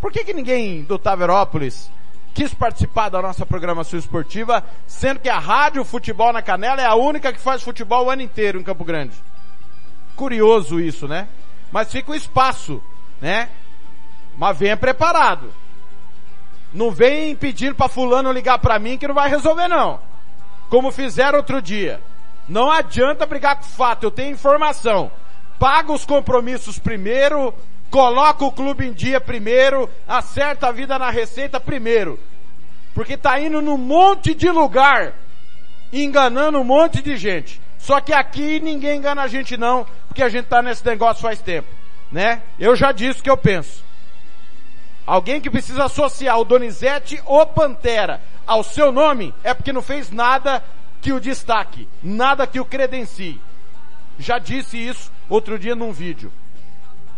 [0.00, 1.90] Por que, que ninguém do Taverópolis
[2.34, 6.94] quis participar da nossa programação esportiva, sendo que a Rádio Futebol na Canela é a
[6.94, 9.14] única que faz futebol o ano inteiro em Campo Grande?
[10.14, 11.28] Curioso isso, né?
[11.72, 12.82] Mas fica o espaço,
[13.20, 13.48] né?
[14.36, 15.52] Mas venha preparado.
[16.72, 19.98] Não vem pedindo para fulano ligar para mim que não vai resolver não.
[20.68, 22.02] Como fizeram outro dia.
[22.48, 25.10] Não adianta brigar com fato, eu tenho informação.
[25.58, 27.52] Paga os compromissos primeiro,
[27.90, 32.20] coloca o clube em dia primeiro, acerta a vida na receita primeiro.
[32.94, 35.14] Porque tá indo num monte de lugar,
[35.92, 37.60] enganando um monte de gente.
[37.78, 41.40] Só que aqui ninguém engana a gente não, porque a gente tá nesse negócio faz
[41.40, 41.68] tempo,
[42.10, 42.42] né?
[42.58, 43.84] Eu já disse o que eu penso.
[45.06, 50.10] Alguém que precisa associar o Donizete ou Pantera ao seu nome é porque não fez
[50.10, 50.64] nada
[51.06, 53.40] que o destaque, nada que o credencie.
[54.18, 56.32] Já disse isso outro dia num vídeo.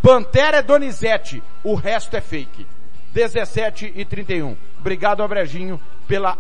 [0.03, 2.67] Pantera é Donizete, o resto é fake.
[3.15, 4.59] 17 e 31.
[4.79, 6.37] Obrigado, Abrejinho, pela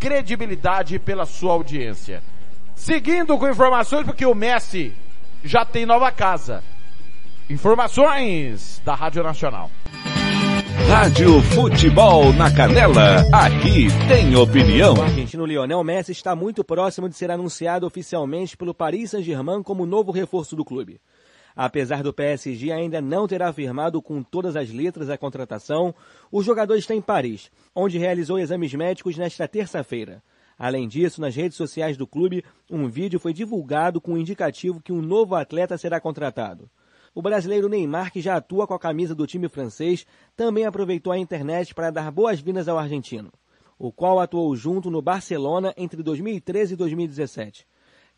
[0.00, 2.20] credibilidade e pela sua audiência.
[2.74, 4.92] Seguindo com informações, porque o Messi
[5.44, 6.64] já tem nova casa.
[7.48, 9.70] Informações da Rádio Nacional.
[10.88, 14.94] Rádio Futebol na Canela, aqui tem opinião.
[14.94, 19.86] O argentino Lionel Messi está muito próximo de ser anunciado oficialmente pelo Paris Saint-Germain como
[19.86, 21.00] novo reforço do clube.
[21.56, 25.94] Apesar do PSG ainda não ter afirmado com todas as letras a contratação,
[26.30, 30.22] o jogador está em Paris, onde realizou exames médicos nesta terça-feira.
[30.58, 34.92] Além disso, nas redes sociais do clube, um vídeo foi divulgado com o indicativo que
[34.92, 36.70] um novo atleta será contratado.
[37.14, 41.18] O brasileiro Neymar, que já atua com a camisa do time francês, também aproveitou a
[41.18, 43.30] internet para dar boas-vindas ao argentino,
[43.78, 47.66] o qual atuou junto no Barcelona entre 2013 e 2017.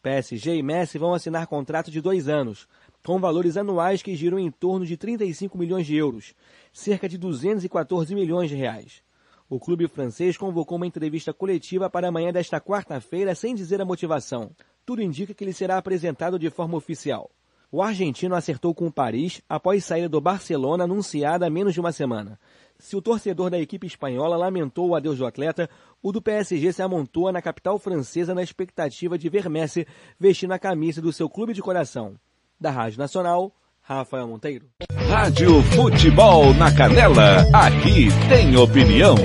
[0.00, 2.68] PSG e Messi vão assinar contrato de dois anos,
[3.04, 6.32] com valores anuais que giram em torno de 35 milhões de euros,
[6.72, 9.02] cerca de 214 milhões de reais.
[9.50, 14.52] O clube francês convocou uma entrevista coletiva para amanhã desta quarta-feira sem dizer a motivação.
[14.86, 17.28] Tudo indica que ele será apresentado de forma oficial.
[17.74, 21.90] O argentino acertou com o Paris após saída do Barcelona anunciada há menos de uma
[21.90, 22.38] semana.
[22.78, 25.68] Se o torcedor da equipe espanhola lamentou o adeus do atleta,
[26.00, 29.84] o do PSG se amontoa na capital francesa na expectativa de ver Messi
[30.20, 32.14] vestindo a camisa do seu clube de coração.
[32.60, 34.68] Da Rádio Nacional, Rafael Monteiro.
[35.08, 39.16] Rádio Futebol na Canela, aqui tem opinião.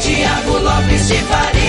[0.00, 1.61] Tiago Lopes de Faria.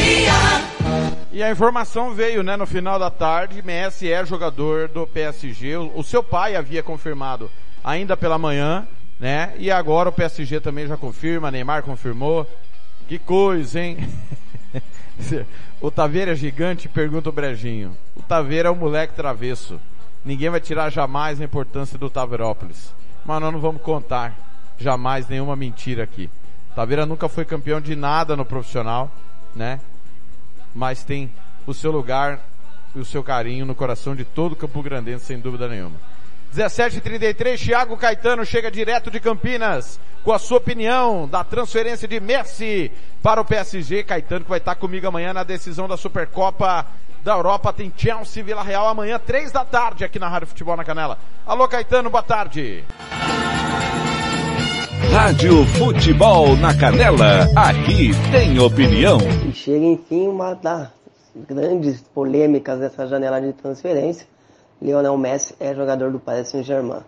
[1.33, 5.77] E a informação veio, né, no final da tarde, Messi é jogador do PSG.
[5.77, 7.49] O, seu pai havia confirmado
[7.83, 8.87] ainda pela manhã,
[9.19, 9.51] né?
[9.57, 12.47] E agora o PSG também já confirma, Neymar confirmou.
[13.07, 13.97] Que coisa, hein?
[15.81, 17.97] o Taveira é gigante, pergunta o Brejinho.
[18.15, 19.81] O Taveira é um moleque travesso.
[20.23, 22.93] Ninguém vai tirar jamais a importância do Taverópolis.
[23.25, 24.37] Mas nós não vamos contar
[24.77, 26.29] jamais nenhuma mentira aqui.
[26.75, 29.09] Taveira nunca foi campeão de nada no profissional,
[29.55, 29.79] né?
[30.73, 31.31] Mas tem
[31.65, 32.39] o seu lugar
[32.95, 35.97] e o seu carinho no coração de todo Campo Grandense, sem dúvida nenhuma.
[36.53, 42.91] 17:33 Thiago Caetano chega direto de Campinas com a sua opinião da transferência de Messi
[43.23, 44.03] para o PSG.
[44.03, 46.85] Caetano que vai estar comigo amanhã na decisão da Supercopa
[47.23, 47.73] da Europa.
[47.73, 51.17] Tem Chelsea Vila Real amanhã, três da tarde, aqui na Rádio Futebol na Canela.
[51.45, 52.83] Alô, Caetano, boa tarde.
[55.11, 59.17] Rádio Futebol na Canela, aqui tem opinião.
[59.47, 60.89] E chega enfim uma das
[61.35, 64.27] grandes polêmicas dessa janela de transferência.
[64.81, 67.01] Lionel Messi é jogador do Paris Saint-Germain.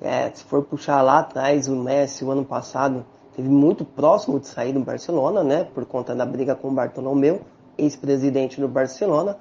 [0.00, 4.48] É, se for puxar lá atrás, o Messi, o ano passado, teve muito próximo de
[4.48, 5.66] sair do Barcelona, né?
[5.74, 7.40] Por conta da briga com o Bartolomeu,
[7.78, 9.36] ex-presidente do Barcelona.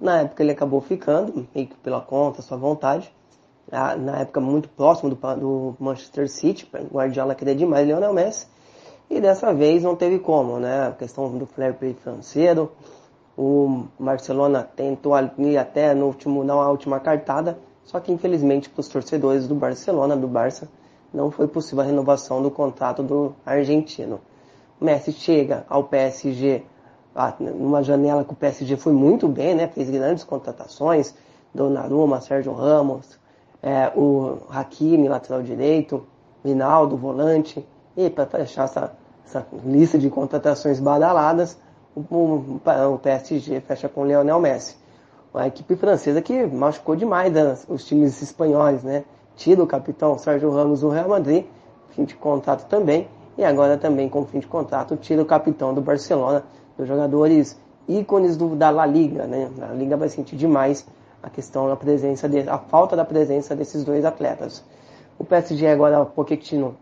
[0.00, 3.12] Na época ele acabou ficando, meio que pela conta, sua vontade.
[3.72, 8.46] Na época muito próximo do, do Manchester City, Guardiola queria demais Lionel Messi.
[9.08, 10.88] E dessa vez não teve como, né?
[10.88, 12.70] A questão do fair play financeiro.
[13.34, 18.88] O Barcelona tentou ali até no último, na última cartada, só que infelizmente para os
[18.88, 20.68] torcedores do Barcelona, do Barça,
[21.12, 24.20] não foi possível a renovação do contrato do argentino.
[24.78, 26.62] O Messi chega ao PSG
[27.40, 29.66] numa janela que o PSG foi muito bem, né?
[29.68, 31.14] Fez grandes contratações,
[31.54, 33.18] Donnarumma, Sérgio Ramos,
[33.62, 36.04] é, o Hakimi, lateral direito,
[36.44, 37.64] Rinaldo, volante,
[37.96, 38.92] e para fechar essa,
[39.24, 41.56] essa, lista de contratações badaladas,
[41.94, 42.60] o, o,
[42.94, 44.76] o PSG fecha com o Lionel Messi.
[45.32, 49.04] A equipe francesa que machucou demais né, os times espanhóis, né?
[49.34, 51.46] Tira o capitão Sérgio Ramos do Real Madrid,
[51.90, 53.08] fim de contrato também,
[53.38, 56.44] e agora também com fim de contrato tira o capitão do Barcelona,
[56.76, 57.58] dos jogadores
[57.88, 59.50] ícones do, da La Liga, né?
[59.62, 60.86] A Liga vai sentir demais
[61.22, 64.64] a questão da presença, de, a falta da presença desses dois atletas.
[65.18, 66.76] O PSG agora, o Pochettino,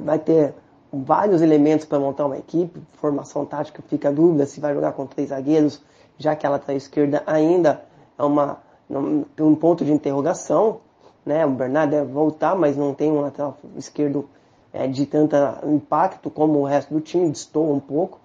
[0.00, 0.54] vai ter
[0.92, 5.06] vários elementos para montar uma equipe, formação tática fica a dúvida se vai jogar com
[5.06, 5.80] três zagueiros,
[6.18, 7.82] já que a lateral esquerda ainda
[8.18, 8.58] é uma,
[8.90, 10.80] um ponto de interrogação,
[11.24, 11.46] né?
[11.46, 14.28] O Bernardo deve voltar, mas não tem um lateral esquerdo
[14.72, 18.20] é, de tanto impacto como o resto do time, destoa um pouco.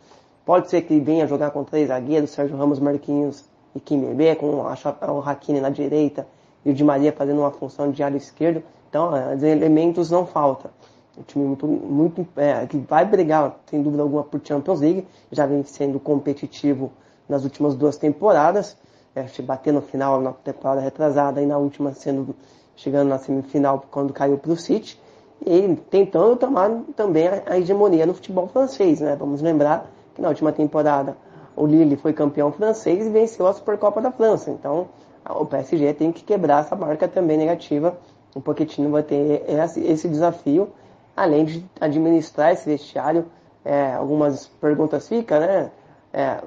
[0.46, 3.46] Pode ser que venha jogar com três zagueiros, Sérgio Ramos, Marquinhos
[3.78, 6.28] e Kimbebe, com o Hakimi na direita
[6.66, 8.64] e o Di Maria fazendo uma função de ala esquerdo.
[8.90, 10.72] Então, os elementos não faltam.
[11.18, 15.08] Um time muito, muito é, que vai brigar, sem dúvida alguma, por Champions League.
[15.32, 16.92] Já vem sendo competitivo
[17.28, 18.78] nas últimas duas temporadas.
[19.16, 22.36] É, bater no final na temporada retrasada e na última sendo
[22.76, 25.00] chegando na semifinal quando caiu para o City.
[25.46, 29.00] E tentando tomar também a, a hegemonia no futebol francês.
[29.00, 29.16] Né?
[29.16, 31.18] Vamos lembrar que na última temporada
[31.58, 34.52] o Lille foi campeão francês e venceu a Supercopa da França.
[34.52, 34.88] Então,
[35.28, 37.98] o PSG tem que quebrar essa marca também negativa.
[38.36, 40.70] O Pochettino vai ter esse, desafio,
[41.16, 43.26] além de administrar esse vestiário.
[43.66, 45.72] É, algumas perguntas ficam, né?
[46.14, 46.42] É,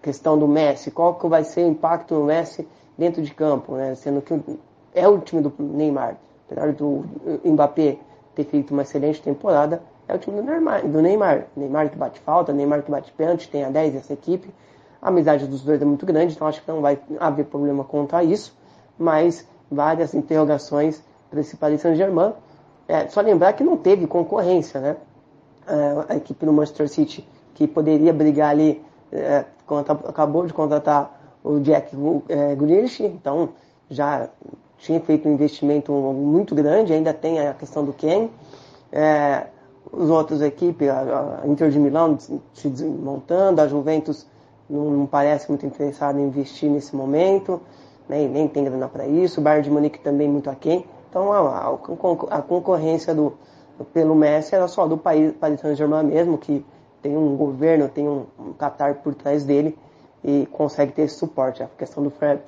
[0.00, 3.96] questão do Messi, qual que vai ser o impacto do Messi dentro de campo, né?
[3.96, 4.40] Sendo que
[4.94, 6.16] é o time do Neymar.
[6.46, 7.04] Apesar do
[7.44, 7.98] Mbappé
[8.34, 9.82] ter feito uma excelente temporada,
[10.12, 11.46] é o time do Neymar, do Neymar.
[11.56, 14.52] Neymar que bate falta, Neymar que bate pênalti, tem a 10 essa equipe.
[15.00, 18.14] A amizade dos dois é muito grande, então acho que não vai haver problema quanto
[18.14, 18.56] a isso.
[18.98, 22.34] Mas várias interrogações para esse Paris Saint-Germain.
[22.86, 24.96] É, só lembrar que não teve concorrência, né?
[25.66, 29.44] É, a equipe do Manchester City, que poderia brigar ali, é,
[30.06, 31.96] acabou de contratar o Jack
[32.28, 33.50] é, Grealish, então
[33.88, 34.28] já
[34.78, 38.28] tinha feito um investimento muito grande, ainda tem a questão do Ken.
[38.90, 39.46] É,
[39.90, 44.26] os outros equipes, a, Inter de Milão se desmontando, a Juventus
[44.68, 47.60] não, não parece muito interessada em investir nesse momento,
[48.08, 50.84] né, nem tem grana para isso, o Bayern de Munique também muito aquém.
[51.08, 53.34] Então a, a, a concorrência do,
[53.92, 56.64] pelo Messi era só do país, Paris Saint-Germain mesmo, que
[57.02, 59.76] tem um governo, tem um, um Qatar por trás dele
[60.24, 61.62] e consegue ter esse suporte.
[61.62, 62.40] A questão do fair,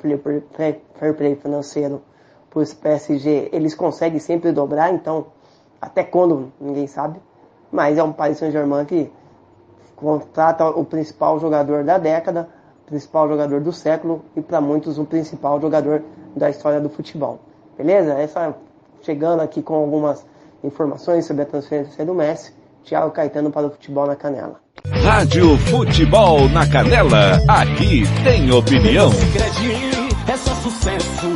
[0.52, 2.00] fair, fair play financeiro
[2.48, 5.26] para o PSG, eles conseguem sempre dobrar, então
[5.84, 7.20] até quando, ninguém sabe.
[7.70, 9.10] Mas é um Paris Saint-Germain que
[9.94, 12.48] contrata o principal jogador da década,
[12.82, 16.02] o principal jogador do século e para muitos o principal jogador
[16.34, 17.38] da história do futebol.
[17.76, 18.14] Beleza?
[18.14, 18.54] Essa
[19.02, 20.24] chegando aqui com algumas
[20.62, 22.52] informações sobre a transferência do Messi.
[22.84, 24.60] Thiago Caetano para o Futebol na Canela.
[25.02, 27.40] Rádio Futebol na Canela.
[27.48, 29.10] Aqui tem opinião.
[30.26, 31.26] É só sucesso.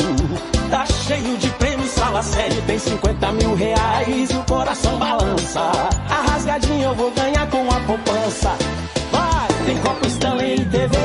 [0.70, 1.78] Tá cheio de prêmios,
[2.09, 2.62] fala sério.
[2.62, 5.61] Tem 50 mil reais e o coração balança.
[6.09, 8.56] A rasgadinha eu vou ganhar com a poupança.
[9.12, 10.96] Vai, tem Copa Stanley e TV.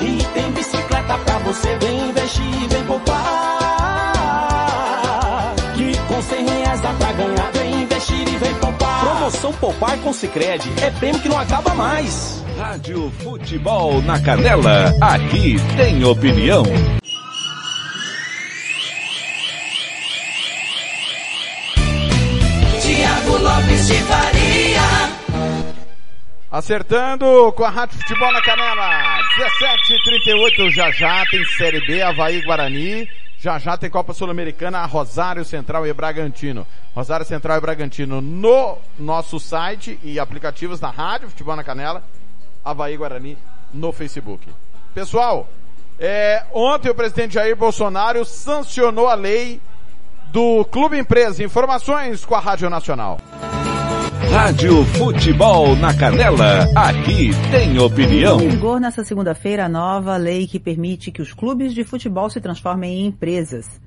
[0.00, 1.76] E tem bicicleta pra você.
[1.76, 3.18] Vem investir, vem poupar.
[5.74, 7.50] Que com 100 reais dá pra ganhar.
[7.52, 9.00] Vem investir e vem poupar.
[9.00, 12.42] Promoção Poupar com Sicredi é prêmio que não acaba mais.
[12.56, 14.92] Rádio Futebol na Canela.
[15.00, 16.64] Aqui tem opinião.
[26.58, 29.20] Acertando com a Rádio Futebol na Canela.
[29.38, 33.08] 17h38 já já tem Série B, Havaí Guarani.
[33.38, 36.66] Já já tem Copa Sul-Americana, Rosário Central e Bragantino.
[36.96, 42.02] Rosário Central e Bragantino no nosso site e aplicativos da Rádio Futebol na Canela.
[42.64, 43.38] Havaí Guarani
[43.72, 44.44] no Facebook.
[44.92, 45.48] Pessoal,
[45.96, 49.60] é, ontem o presidente Jair Bolsonaro sancionou a lei
[50.32, 51.40] do Clube Empresa.
[51.40, 53.20] Informações com a Rádio Nacional.
[54.26, 56.68] Rádio Futebol na Canela.
[56.74, 58.40] Aqui tem opinião.
[58.40, 62.40] Em vigor nesta segunda-feira a nova lei que permite que os clubes de futebol se
[62.40, 63.80] transformem em empresas.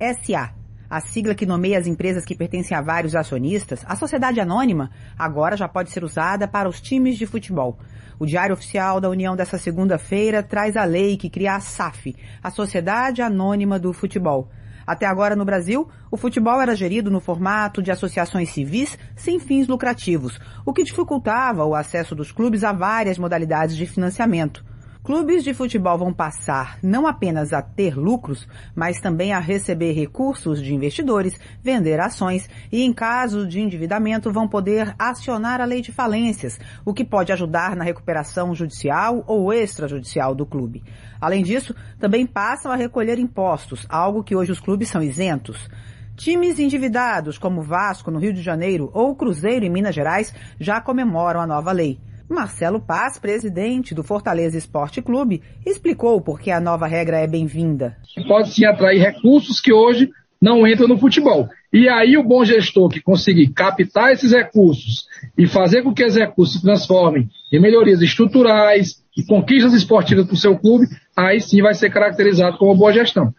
[0.00, 0.54] SA.
[0.88, 5.56] A sigla que nomeia as empresas que pertencem a vários acionistas, a sociedade anônima, agora
[5.56, 7.78] já pode ser usada para os times de futebol.
[8.18, 12.50] O Diário Oficial da União dessa segunda-feira traz a lei que cria a SAF, a
[12.50, 14.48] Sociedade Anônima do Futebol.
[14.86, 19.66] Até agora no Brasil, o futebol era gerido no formato de associações civis sem fins
[19.66, 24.64] lucrativos, o que dificultava o acesso dos clubes a várias modalidades de financiamento.
[25.04, 30.62] Clubes de futebol vão passar não apenas a ter lucros, mas também a receber recursos
[30.62, 35.92] de investidores, vender ações e, em caso de endividamento, vão poder acionar a lei de
[35.92, 40.82] falências, o que pode ajudar na recuperação judicial ou extrajudicial do clube.
[41.20, 45.68] Além disso, também passam a recolher impostos, algo que hoje os clubes são isentos.
[46.16, 51.42] Times endividados, como Vasco no Rio de Janeiro ou Cruzeiro em Minas Gerais, já comemoram
[51.42, 52.00] a nova lei.
[52.28, 57.96] Marcelo Paz, presidente do Fortaleza Esporte Clube, explicou por que a nova regra é bem-vinda.
[58.26, 60.10] Pode sim atrair recursos que hoje
[60.40, 61.48] não entram no futebol.
[61.72, 65.06] E aí o bom gestor que conseguir captar esses recursos
[65.36, 70.34] e fazer com que esses recursos se transformem em melhorias estruturais e conquistas esportivas para
[70.34, 73.34] o seu clube, aí sim vai ser caracterizado como boa gestão.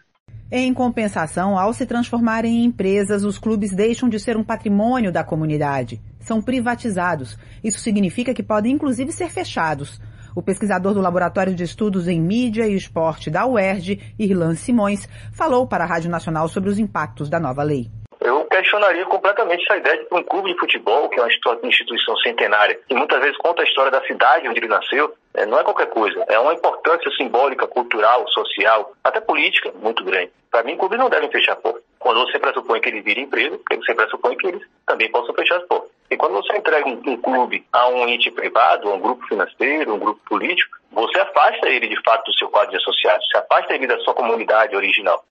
[0.50, 5.24] Em compensação, ao se transformarem em empresas, os clubes deixam de ser um patrimônio da
[5.24, 6.00] comunidade.
[6.26, 7.38] São privatizados.
[7.62, 10.00] Isso significa que podem inclusive ser fechados.
[10.34, 15.68] O pesquisador do Laboratório de Estudos em Mídia e Esporte da UERJ, Irlan Simões, falou
[15.68, 17.86] para a Rádio Nacional sobre os impactos da nova lei.
[18.20, 22.76] Eu questionaria completamente essa ideia de um clube de futebol, que é uma instituição centenária,
[22.88, 25.90] que muitas vezes conta a história da cidade onde ele nasceu, é, não é qualquer
[25.90, 26.24] coisa.
[26.26, 30.32] É uma importância simbólica, cultural, social, até política muito grande.
[30.50, 31.84] Para mim, clubes não devem fechar portas.
[32.00, 35.66] Quando você pressupõe que ele vira empresa, você pressupõe que eles também possam fechar as
[35.66, 35.95] portas.
[36.10, 39.94] E quando você entrega um, um clube a um ente privado, a um grupo financeiro,
[39.94, 43.74] um grupo político, você afasta ele de fato do seu quadro de associados, se afasta
[43.74, 45.24] ele da sua comunidade original.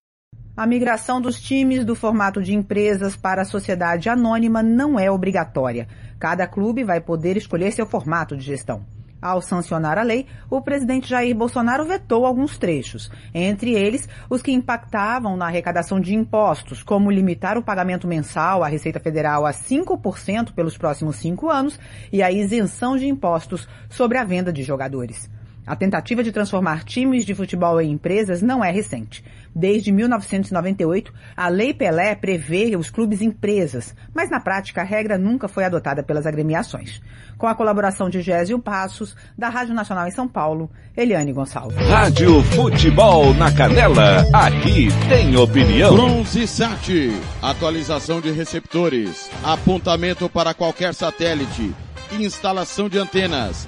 [0.58, 5.88] A migração dos times do formato de empresas para a sociedade anônima não é obrigatória.
[6.18, 8.86] Cada clube vai poder escolher seu formato de gestão.
[9.26, 14.52] Ao sancionar a lei, o presidente Jair Bolsonaro vetou alguns trechos, entre eles os que
[14.52, 20.54] impactavam na arrecadação de impostos, como limitar o pagamento mensal à Receita Federal a 5%
[20.54, 21.80] pelos próximos cinco anos
[22.14, 25.28] e a isenção de impostos sobre a venda de jogadores.
[25.66, 29.24] A tentativa de transformar times de futebol em empresas não é recente.
[29.56, 35.48] Desde 1998, a Lei Pelé prevê os clubes empresas, mas na prática a regra nunca
[35.48, 37.02] foi adotada pelas agremiações.
[37.36, 41.78] Com a colaboração de Gésio Passos, da Rádio Nacional em São Paulo, Eliane Gonçalves.
[41.88, 45.96] Rádio Futebol na Canela, aqui tem opinião.
[45.96, 47.12] Bronze Sat,
[47.42, 51.74] atualização de receptores, apontamento para qualquer satélite,
[52.12, 53.68] instalação de antenas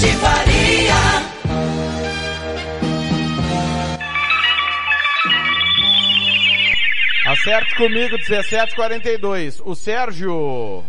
[0.00, 0.94] De Faria.
[7.26, 9.62] Acerte comigo, 1742.
[9.64, 10.84] O Sérgio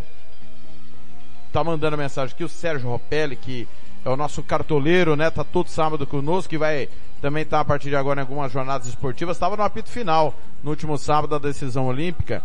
[1.52, 3.66] tá mandando mensagem aqui, o Sérgio Ropelli, que
[4.04, 5.30] é o nosso cartoleiro, né?
[5.30, 6.88] Tá todo sábado conosco, que vai
[7.20, 9.36] também estar tá, a partir de agora em algumas jornadas esportivas.
[9.36, 12.42] Estava no apito final, no último sábado da decisão olímpica.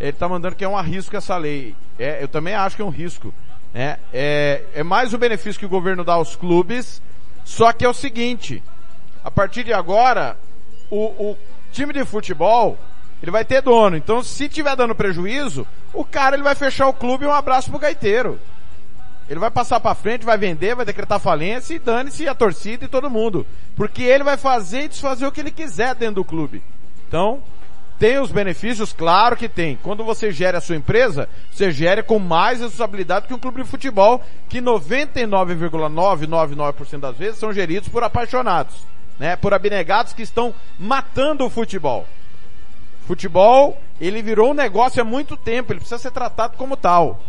[0.00, 1.74] Ele tá mandando que é um arrisco essa lei.
[1.98, 3.32] É, eu também acho que é um risco.
[3.74, 7.00] É, é, é mais o benefício que o governo dá aos clubes,
[7.44, 8.62] só que é o seguinte,
[9.24, 10.36] a partir de agora,
[10.90, 11.38] o, o
[11.72, 12.78] time de futebol,
[13.22, 13.96] ele vai ter dono.
[13.96, 17.70] Então, se tiver dando prejuízo, o cara ele vai fechar o clube e um abraço
[17.70, 18.40] pro gaiteiro.
[19.28, 22.88] Ele vai passar para frente, vai vender, vai decretar falência e dane-se a torcida e
[22.88, 23.46] todo mundo.
[23.76, 26.60] Porque ele vai fazer e desfazer o que ele quiser dentro do clube.
[27.06, 27.40] Então,
[28.00, 28.92] tem os benefícios?
[28.94, 29.78] Claro que tem.
[29.82, 33.68] Quando você gera a sua empresa, você gera com mais responsabilidade que um clube de
[33.68, 38.74] futebol, que 99,999% das vezes são geridos por apaixonados,
[39.18, 39.36] né?
[39.36, 42.06] Por abnegados que estão matando o futebol.
[43.06, 47.20] Futebol, ele virou um negócio há muito tempo, ele precisa ser tratado como tal.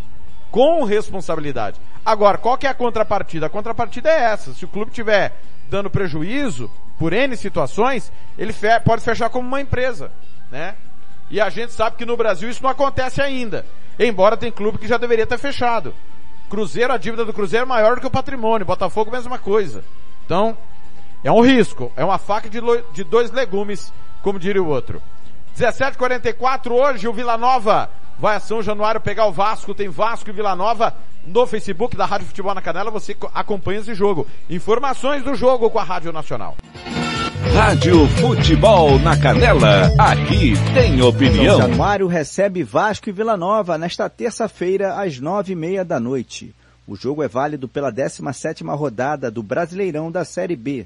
[0.49, 1.81] Com responsabilidade.
[2.05, 3.47] Agora, qual que é a contrapartida?
[3.47, 4.53] A contrapartida é essa.
[4.53, 5.33] Se o clube tiver
[5.69, 10.13] dando prejuízo, por N situações, ele fe pode fechar como uma empresa
[10.51, 10.75] né?
[11.29, 13.65] E a gente sabe que no Brasil isso não acontece ainda.
[13.97, 15.93] Embora tem clube que já deveria ter fechado.
[16.49, 18.67] Cruzeiro, a dívida do Cruzeiro é maior do que o patrimônio.
[18.67, 19.83] Botafogo, mesma coisa.
[20.25, 20.57] Então,
[21.23, 21.91] é um risco.
[21.95, 22.59] É uma faca de,
[22.93, 25.01] de dois legumes, como diria o outro.
[25.57, 27.89] 17:44 hoje o Vila Nova
[28.19, 29.73] vai a São Januário pegar o Vasco.
[29.73, 30.93] Tem Vasco e Vila Nova
[31.25, 32.91] no Facebook da Rádio Futebol na Canela.
[32.91, 34.27] Você acompanha esse jogo.
[34.49, 36.55] Informações do jogo com a Rádio Nacional.
[37.53, 41.59] Rádio Futebol na Canela, aqui tem opinião.
[41.59, 46.53] São Januário recebe Vasco e Vila Nova nesta terça-feira às nove e meia da noite.
[46.87, 50.85] O jogo é válido pela 17ª rodada do Brasileirão da Série B.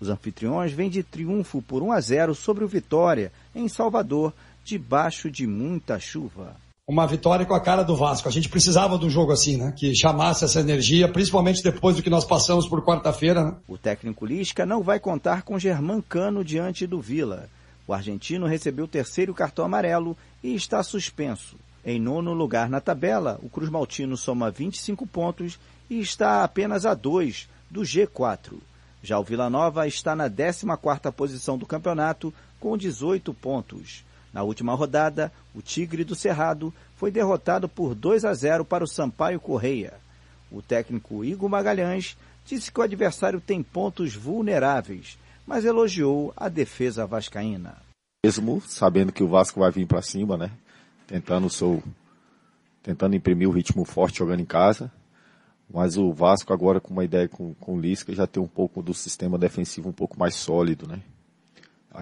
[0.00, 4.32] Os anfitriões vêm de triunfo por 1 a 0 sobre o Vitória, em Salvador,
[4.64, 6.56] debaixo de muita chuva
[6.90, 8.28] uma vitória com a cara do Vasco.
[8.28, 9.72] A gente precisava de um jogo assim, né?
[9.76, 13.44] Que chamasse essa energia, principalmente depois do que nós passamos por quarta-feira.
[13.44, 13.54] Né?
[13.68, 17.48] O técnico Lisca não vai contar com Germán Cano diante do Vila.
[17.86, 21.54] O argentino recebeu o terceiro cartão amarelo e está suspenso.
[21.84, 26.92] Em nono lugar na tabela, o Cruz Maltino soma 25 pontos e está apenas a
[26.92, 28.54] dois do G4.
[29.00, 34.04] Já o Vila Nova está na 14ª posição do campeonato com 18 pontos.
[34.32, 38.88] Na última rodada, o Tigre do Cerrado foi derrotado por 2 a 0 para o
[38.88, 39.94] Sampaio Correia.
[40.50, 47.06] O técnico Igor Magalhães disse que o adversário tem pontos vulneráveis, mas elogiou a defesa
[47.06, 47.76] vascaína.
[48.24, 50.50] Mesmo sabendo que o Vasco vai vir para cima, né?
[51.06, 51.82] Tentando seu
[52.82, 54.90] tentando imprimir o ritmo forte jogando em casa.
[55.72, 58.82] Mas o Vasco agora com uma ideia com, com o Lisca já tem um pouco
[58.82, 61.00] do sistema defensivo um pouco mais sólido, né?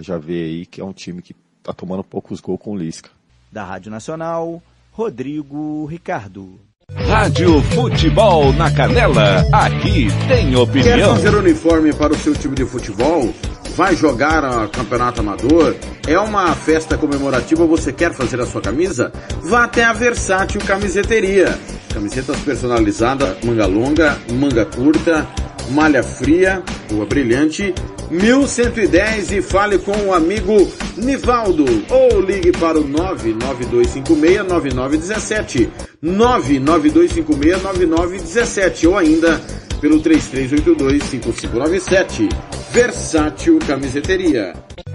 [0.01, 1.35] Já vê aí que é um time que
[1.69, 3.11] tá tomando poucos gols com o Lisca.
[3.53, 4.63] Da Rádio Nacional,
[4.93, 6.59] Rodrigo Ricardo.
[7.07, 10.97] Rádio Futebol na Canela, aqui tem opinião.
[10.97, 13.33] Quer fazer uniforme para o seu time de futebol?
[13.77, 15.77] Vai jogar a campeonato amador?
[16.07, 19.13] É uma festa comemorativa, você quer fazer a sua camisa?
[19.43, 21.59] Vá até a Versátil Camiseteria.
[21.93, 25.27] Camisetas personalizadas, manga longa, manga curta,
[25.71, 27.75] malha fria, rua brilhante
[28.11, 31.65] 1110 e fale com o amigo Nivaldo.
[31.91, 35.69] Ou ligue para o 992569917
[36.03, 39.39] 992569917 ou ainda
[39.81, 42.29] pelo 33825597
[42.73, 44.55] Versátil Camiseteria.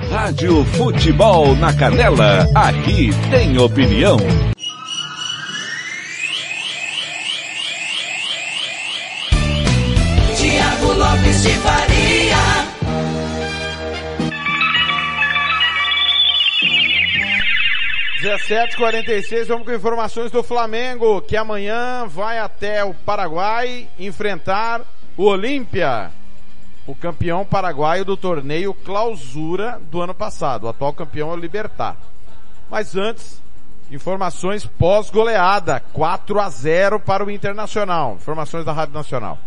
[0.10, 2.48] Rádio Futebol na Canela.
[2.56, 4.18] Aqui tem opinião
[18.24, 24.80] 17:46 vamos com informações do Flamengo, que amanhã vai até o Paraguai enfrentar
[25.18, 26.10] o Olímpia,
[26.88, 30.64] o campeão paraguaio do torneio Clausura do ano passado.
[30.64, 31.98] O atual campeão é o Libertar.
[32.72, 33.42] Mas antes,
[33.92, 38.14] informações pós-goleada, 4 a 0 para o Internacional.
[38.16, 39.38] Informações da Rádio Nacional.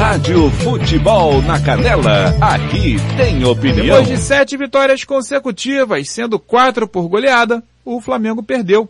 [0.00, 3.84] Rádio Futebol na Canela, aqui tem opinião.
[3.84, 8.88] Depois de sete vitórias consecutivas, sendo quatro por goleada, o Flamengo perdeu.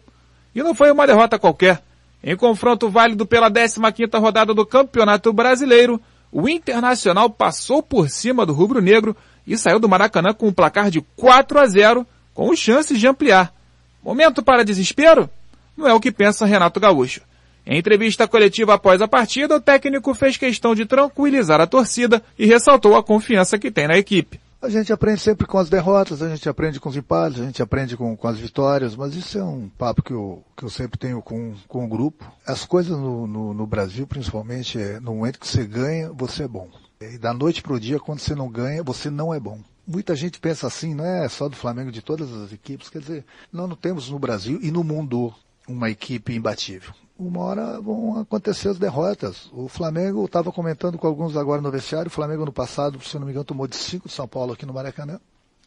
[0.55, 1.83] E não foi uma derrota qualquer.
[2.23, 6.01] Em confronto válido pela 15ª rodada do Campeonato Brasileiro,
[6.31, 10.93] o Internacional passou por cima do Rubro Negro e saiu do Maracanã com um placar
[10.93, 13.53] de 4 a 0, com chances de ampliar.
[14.01, 15.29] Momento para desespero?
[15.77, 17.21] Não é o que pensa Renato Gaúcho.
[17.67, 22.47] Em entrevista coletiva após a partida, o técnico fez questão de tranquilizar a torcida e
[22.47, 24.41] ressaltou a confiança que tem na equipe.
[24.63, 27.63] A gente aprende sempre com as derrotas, a gente aprende com os empates, a gente
[27.63, 30.99] aprende com, com as vitórias, mas isso é um papo que eu, que eu sempre
[30.99, 32.31] tenho com, com o grupo.
[32.47, 36.49] As coisas no, no, no Brasil, principalmente, é no momento que você ganha, você é
[36.49, 36.69] bom.
[37.01, 39.61] E da noite para o dia, quando você não ganha, você não é bom.
[39.87, 42.91] Muita gente pensa assim, não é só do Flamengo, de todas as equipes.
[42.91, 45.33] Quer dizer, nós não temos no Brasil e no mundo
[45.67, 49.51] uma equipe imbatível uma hora vão acontecer as derrotas.
[49.53, 53.27] O Flamengo, estava comentando com alguns agora no vestiário, o Flamengo no passado, se não
[53.27, 55.21] me engano, tomou de 5 de São Paulo aqui no Maracanã.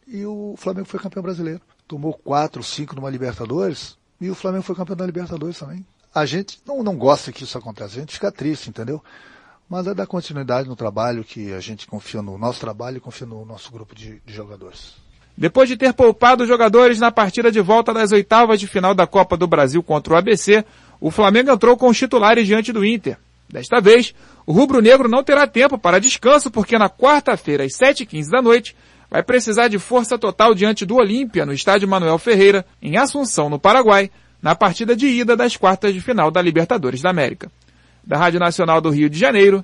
[0.07, 1.61] E o Flamengo foi campeão brasileiro.
[1.87, 3.97] Tomou 4, 5 numa Libertadores.
[4.19, 5.85] E o Flamengo foi campeão da Libertadores também.
[6.13, 9.01] A gente não, não gosta que isso aconteça, a gente fica triste, entendeu?
[9.69, 13.25] Mas é dar continuidade no trabalho que a gente confia no nosso trabalho e confia
[13.25, 14.93] no nosso grupo de, de jogadores.
[15.35, 19.07] Depois de ter poupado os jogadores na partida de volta das oitavas de final da
[19.07, 20.63] Copa do Brasil contra o ABC,
[21.03, 23.17] o Flamengo entrou com os titulares diante do Inter.
[23.49, 28.41] Desta vez, o rubro-negro não terá tempo para descanso porque na quarta-feira, às 7h15 da
[28.41, 28.73] noite,
[29.11, 33.59] vai precisar de força total diante do Olímpia, no estádio Manuel Ferreira, em Assunção, no
[33.59, 34.09] Paraguai,
[34.41, 37.51] na partida de ida das quartas de final da Libertadores da América.
[38.01, 39.63] Da Rádio Nacional do Rio de Janeiro,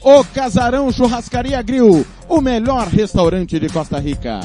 [0.00, 4.38] O Casarão Churrascaria Grill, o melhor restaurante de Costa Rica.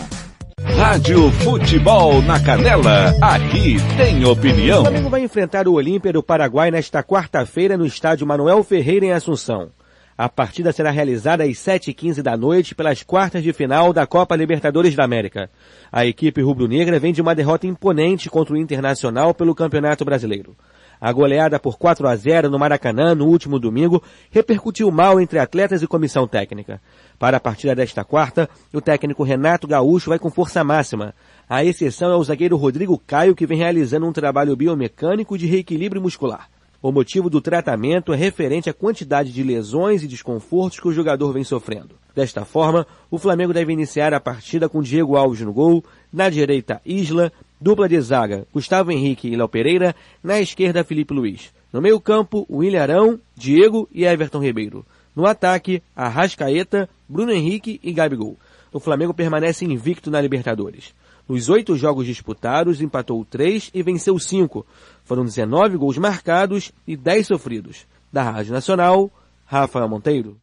[0.76, 4.82] Rádio Futebol na Canela, aqui tem O opinião.
[4.82, 9.70] Flamengo vai enfrentar o Olímpia do Paraguai nesta quarta-feira no estádio Manuel Ferreira em Assunção.
[10.18, 14.96] A partida será realizada às 7h15 da noite pelas quartas de final da Copa Libertadores
[14.96, 15.52] da América.
[15.92, 20.56] A equipe rubro-negra vem de uma derrota imponente contra o Internacional pelo Campeonato Brasileiro.
[21.04, 24.02] A goleada por 4 a 0 no Maracanã no último domingo
[24.32, 26.80] repercutiu mal entre atletas e comissão técnica.
[27.20, 31.14] Para a partida desta quarta, o técnico Renato Gaúcho vai com força máxima.
[31.50, 36.02] A exceção é o zagueiro Rodrigo Caio, que vem realizando um trabalho biomecânico de reequilíbrio
[36.02, 36.48] muscular.
[36.82, 41.34] O motivo do tratamento é referente à quantidade de lesões e desconfortos que o jogador
[41.34, 41.96] vem sofrendo.
[42.16, 45.84] Desta forma, o Flamengo deve iniciar a partida com Diego Alves no gol,
[46.14, 47.30] na direita Isla,
[47.64, 51.54] dupla de zaga Gustavo Henrique e Léo Pereira, na esquerda Felipe Luiz.
[51.72, 54.86] No meio campo, William Arão, Diego e Everton Ribeiro.
[55.16, 58.38] No ataque, Arrascaeta, Bruno Henrique e Gabigol.
[58.74, 60.94] O Flamengo permanece invicto na Libertadores.
[61.28, 64.66] Nos oito jogos disputados, empatou três e venceu cinco.
[65.06, 67.88] Foram 19 gols marcados e 10 sofridos.
[68.12, 69.10] Da Rádio Nacional,
[69.46, 70.43] Rafael Monteiro.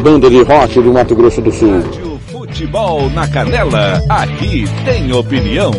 [0.00, 1.82] banda de rock do Mato Grosso do Sul.
[2.30, 5.70] Futebol na Canela, aqui tem opinião.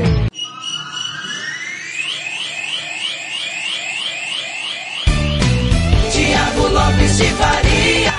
[6.11, 8.13] Tiago Lopes de Faria.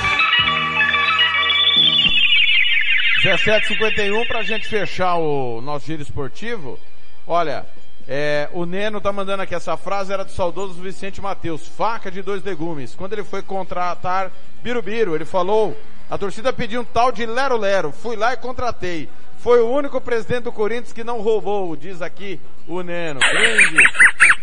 [3.25, 6.79] 17h51 pra gente fechar o nosso giro esportivo.
[7.25, 7.65] Olha,
[8.09, 12.21] é, o Neno tá mandando aqui, essa frase era do saudoso Vicente Mateus, faca de
[12.21, 12.95] dois legumes.
[12.97, 14.33] Quando ele foi contratar
[14.63, 15.77] Birubiru, ele falou,
[16.13, 19.09] a torcida pediu um tal de Lero Lero, fui lá e contratei.
[19.39, 22.39] Foi o único presidente do Corinthians que não roubou, diz aqui
[22.69, 23.19] o Neno.
[23.19, 23.83] Grande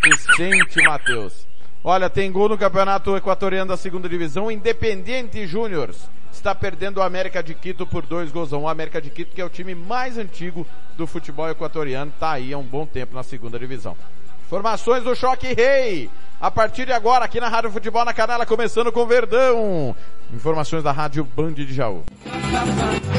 [0.02, 1.46] Vicente Mateus.
[1.84, 5.94] Olha, tem gol no campeonato equatoriano da segunda divisão, Independiente Júnior
[6.32, 8.62] está perdendo o América de Quito por dois gols a um.
[8.62, 10.66] O América de Quito, que é o time mais antigo
[10.96, 13.96] do futebol equatoriano, está aí há um bom tempo na segunda divisão.
[14.44, 16.10] Informações do Choque Rei.
[16.40, 19.94] A partir de agora, aqui na Rádio Futebol na Canela, começando com Verdão.
[20.32, 22.02] Informações da Rádio Band de Jaú.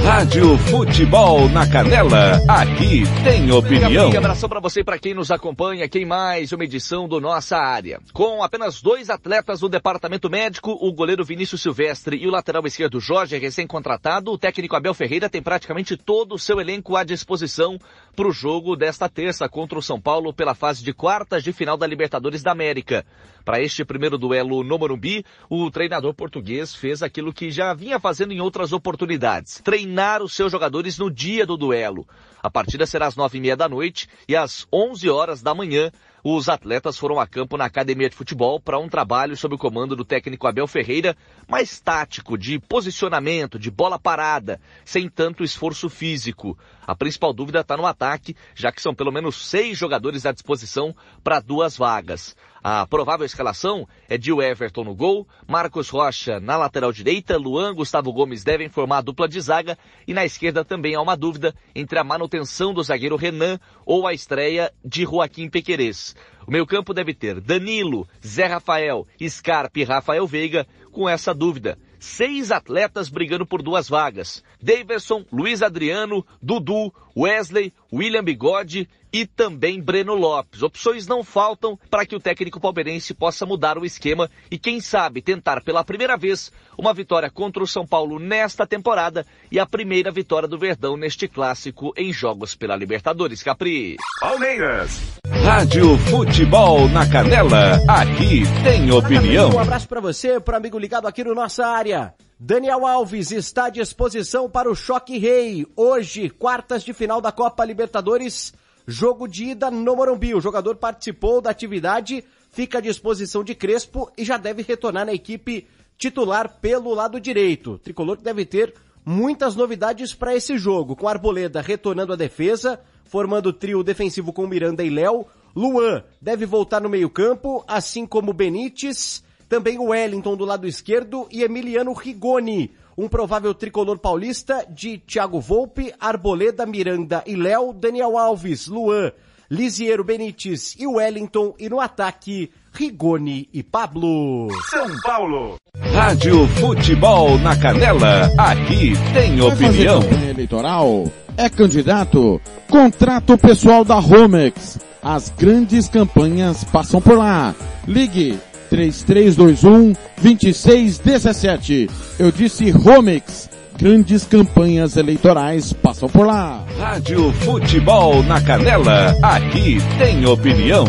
[0.03, 4.09] Rádio Futebol na Canela, aqui tem opinião.
[4.09, 7.57] Um abração para você e para quem nos acompanha, quem mais uma edição do Nossa
[7.57, 7.99] Área.
[8.11, 12.99] Com apenas dois atletas do departamento médico, o goleiro Vinícius Silvestre e o lateral esquerdo
[12.99, 17.77] Jorge, recém-contratado, o técnico Abel Ferreira tem praticamente todo o seu elenco à disposição
[18.15, 21.77] para o jogo desta terça contra o São Paulo pela fase de quartas de final
[21.77, 23.05] da Libertadores da América.
[23.43, 28.31] Para este primeiro duelo no Morumbi, o treinador português fez aquilo que já vinha fazendo
[28.31, 32.07] em outras oportunidades, treinar os seus jogadores no dia do duelo.
[32.41, 35.91] A partida será às nove e meia da noite e às onze horas da manhã
[36.23, 39.95] os atletas foram a campo na academia de futebol para um trabalho sob o comando
[39.95, 46.55] do técnico Abel Ferreira, mais tático, de posicionamento, de bola parada, sem tanto esforço físico.
[46.85, 50.95] A principal dúvida está no ataque, já que são pelo menos seis jogadores à disposição
[51.23, 52.35] para duas vagas.
[52.63, 58.13] A provável escalação é de Everton no gol, Marcos Rocha na lateral direita, Luan Gustavo
[58.13, 59.75] Gomes devem formar a dupla de zaga
[60.07, 64.13] e na esquerda também há uma dúvida entre a manutenção do zagueiro Renan ou a
[64.13, 66.15] estreia de Joaquim Pequerez.
[66.45, 71.79] O meio campo deve ter Danilo, Zé Rafael, Scarpe e Rafael Veiga com essa dúvida.
[72.01, 74.43] Seis atletas brigando por duas vagas.
[74.59, 80.61] Daverson, Luiz Adriano, Dudu, Wesley, William Bigode e também Breno Lopes.
[80.61, 85.21] Opções não faltam para que o técnico palmeirense possa mudar o esquema e, quem sabe,
[85.21, 90.11] tentar pela primeira vez uma vitória contra o São Paulo nesta temporada e a primeira
[90.11, 93.43] vitória do Verdão neste clássico em jogos pela Libertadores.
[93.43, 93.97] Capri.
[94.19, 95.01] Palmeiras.
[95.43, 99.49] Rádio Futebol na Canela, aqui tem opinião.
[99.55, 102.13] Um abraço para você, para amigo ligado aqui no nossa área.
[102.39, 105.65] Daniel Alves está à disposição para o Choque Rei.
[105.75, 108.53] Hoje, quartas de final da Copa Libertadores,
[108.91, 110.35] jogo de ida no Morumbi.
[110.35, 115.13] O jogador participou da atividade, fica à disposição de Crespo e já deve retornar na
[115.13, 115.67] equipe
[115.97, 117.73] titular pelo lado direito.
[117.73, 118.73] O tricolor deve ter
[119.05, 124.45] muitas novidades para esse jogo, com Arboleda retornando à defesa, formando o trio defensivo com
[124.45, 125.25] Miranda e Léo.
[125.55, 131.43] Luan deve voltar no meio-campo, assim como Benítez, também o Wellington do lado esquerdo e
[131.43, 132.71] Emiliano Rigoni.
[133.01, 139.11] Um provável tricolor paulista de Thiago Volpe, Arboleda, Miranda e Léo, Daniel Alves, Luan,
[139.49, 141.55] Lisiero Benítez e Wellington.
[141.57, 144.49] E no ataque, Rigoni e Pablo.
[144.69, 145.55] São Paulo.
[145.91, 148.29] Rádio Futebol na Canela.
[148.37, 150.03] Aqui tem opinião.
[150.29, 151.11] eleitoral?
[151.35, 152.39] É candidato?
[152.69, 154.77] Contrato pessoal da Romex.
[155.01, 157.55] As grandes campanhas passam por lá.
[157.87, 158.39] Ligue
[158.71, 161.89] 3321 2617.
[162.17, 163.49] Eu disse Romex.
[163.77, 166.63] Grandes campanhas eleitorais passam por lá.
[166.77, 169.15] Rádio Futebol na Canela.
[169.21, 170.85] Aqui tem opinião.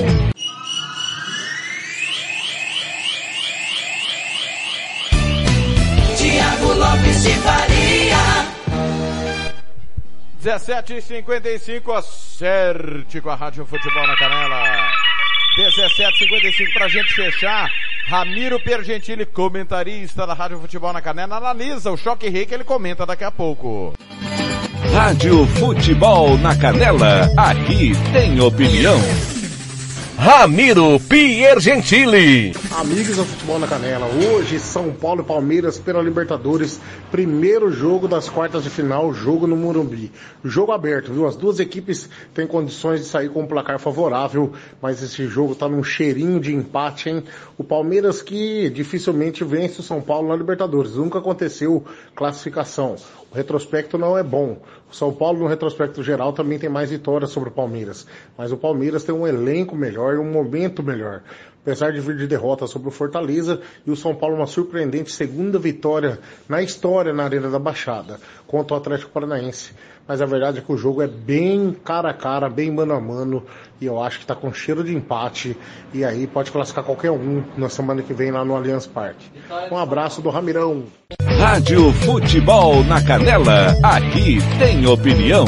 [6.16, 8.52] Tiago Lopes de Faria.
[10.44, 15.01] 17h55, acerte com a Rádio Futebol na Canela.
[15.57, 17.70] 17h55 pra gente fechar.
[18.07, 23.07] Ramiro Pergentili, comentarista da Rádio Futebol na Canela, analisa o choque rei que ele comenta
[23.07, 23.92] daqui a pouco.
[24.92, 27.28] Rádio Futebol na Canela.
[27.36, 28.98] Aqui tem opinião.
[30.24, 32.52] Ramiro Piergentili.
[32.78, 38.28] Amigos do Futebol na Canela, hoje São Paulo e Palmeiras pela Libertadores, primeiro jogo das
[38.28, 40.12] quartas de final, jogo no Morumbi.
[40.44, 41.26] Jogo aberto, viu?
[41.26, 45.68] As duas equipes têm condições de sair com um placar favorável, mas esse jogo tá
[45.68, 47.24] num cheirinho de empate, hein?
[47.58, 52.94] O Palmeiras que dificilmente vence o São Paulo na Libertadores, nunca aconteceu classificação.
[53.32, 54.58] O retrospecto não é bom.
[54.93, 58.07] São Paulo, no retrospecto geral, também tem mais vitórias sobre o Palmeiras.
[58.36, 61.22] Mas o Palmeiras tem um elenco melhor e um momento melhor.
[61.62, 65.60] Apesar de vir de derrota sobre o Fortaleza e o São Paulo uma surpreendente segunda
[65.60, 69.72] vitória na história na Arena da Baixada contra o Atlético Paranaense.
[70.06, 73.00] Mas a verdade é que o jogo é bem cara a cara, bem mano a
[73.00, 73.44] mano
[73.80, 75.56] e eu acho que está com cheiro de empate
[75.94, 79.30] e aí pode classificar qualquer um na semana que vem lá no Allianz Parque.
[79.70, 80.84] Um abraço do Ramirão.
[81.38, 83.76] Rádio Futebol na Canela.
[83.82, 85.44] Aqui tem opinião.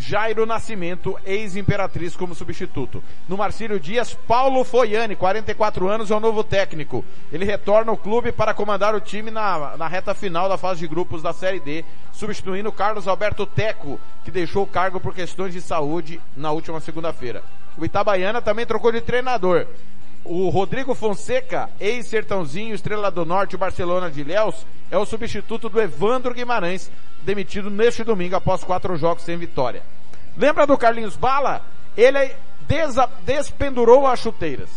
[0.00, 3.04] Jairo Nascimento, ex-imperatriz, como substituto.
[3.28, 7.04] No Marcílio Dias, Paulo Foiani, 44 anos, é o novo técnico.
[7.30, 10.88] Ele retorna ao clube para comandar o time na, na reta final da fase de
[10.88, 15.60] grupos da Série D, substituindo Carlos Alberto Teco, que deixou o cargo por questões de
[15.60, 17.42] saúde na última segunda-feira.
[17.76, 19.66] O Itabaiana também trocou de treinador.
[20.32, 26.32] O Rodrigo Fonseca, ex-Sertãozinho, Estrela do Norte, Barcelona de Léus, é o substituto do Evandro
[26.32, 26.88] Guimarães,
[27.22, 29.82] demitido neste domingo após quatro jogos sem vitória.
[30.36, 31.66] Lembra do Carlinhos Bala?
[31.96, 34.70] Ele desa- despendurou as chuteiras.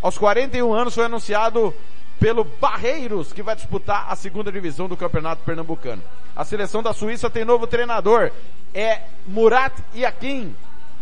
[0.00, 1.74] Aos 41 anos foi anunciado
[2.20, 6.02] pelo Barreiros, que vai disputar a segunda divisão do Campeonato Pernambucano.
[6.36, 8.30] A seleção da Suíça tem novo treinador,
[8.72, 10.54] é Murat Yakin,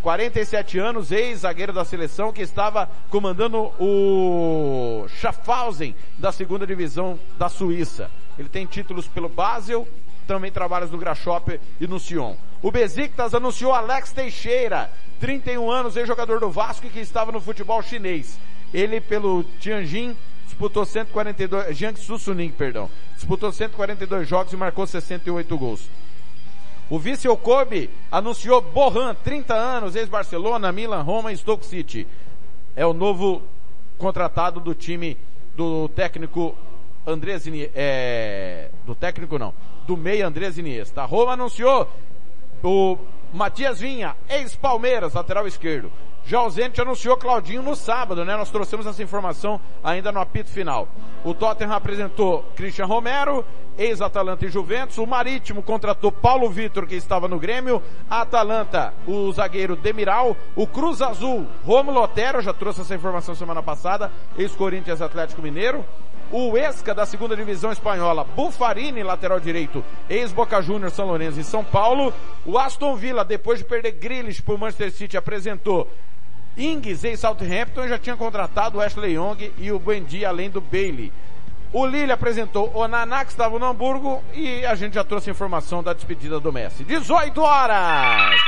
[0.03, 8.11] 47 anos, ex-zagueiro da seleção, que estava comandando o Schaffhausen da segunda divisão da Suíça.
[8.39, 9.87] Ele tem títulos pelo Basel,
[10.27, 12.35] também trabalha no Grasshopper e no Sion.
[12.63, 17.83] O Besiktas anunciou Alex Teixeira, 31 anos, ex-jogador do Vasco e que estava no futebol
[17.83, 18.39] chinês.
[18.73, 25.89] Ele pelo Tianjin disputou 142, Jiangsu Suning, perdão, disputou 142 jogos e marcou 68 gols.
[26.91, 32.05] O vice Okobe anunciou Bohan, 30 anos, ex-Barcelona, Milan, Roma e Stoke City.
[32.75, 33.43] É o novo
[33.97, 35.17] contratado do time
[35.55, 36.57] do técnico
[37.07, 39.55] Andrés Iniesta, é, do técnico não,
[39.87, 41.05] do meia Andrés Iniesta.
[41.05, 41.89] Roma anunciou
[42.61, 42.99] o
[43.33, 45.93] Matias Vinha, ex-Palmeiras, lateral esquerdo.
[46.25, 48.37] Já Zenit anunciou Claudinho no sábado, né?
[48.37, 50.89] Nós trouxemos essa informação ainda no apito final.
[51.25, 53.45] O Tottenham apresentou Christian Romero,
[53.77, 54.99] ex-Atalanta e Juventus.
[54.99, 57.83] O Marítimo contratou Paulo Vitor, que estava no Grêmio.
[58.09, 60.37] A Atalanta, o zagueiro Demiral.
[60.55, 65.85] O Cruz Azul, Romulo Otero, já trouxe essa informação semana passada, ex-Corinthians Atlético Mineiro.
[66.33, 71.65] O Esca da segunda divisão espanhola, Bufarini, lateral direito, ex-Boca Juniors, São Lourenço e São
[71.65, 72.15] Paulo.
[72.47, 75.91] O Aston Villa, depois de perder Grealish para o Manchester City, apresentou
[76.57, 81.13] Ings, ex-Southampton, já tinha contratado o Ashley Young e o Buendia, além do Bailey.
[81.73, 85.83] O Lille apresentou o Naná, que estava no Hamburgo, e a gente já trouxe informação
[85.83, 86.85] da despedida do Messi.
[86.85, 88.41] 18 horas!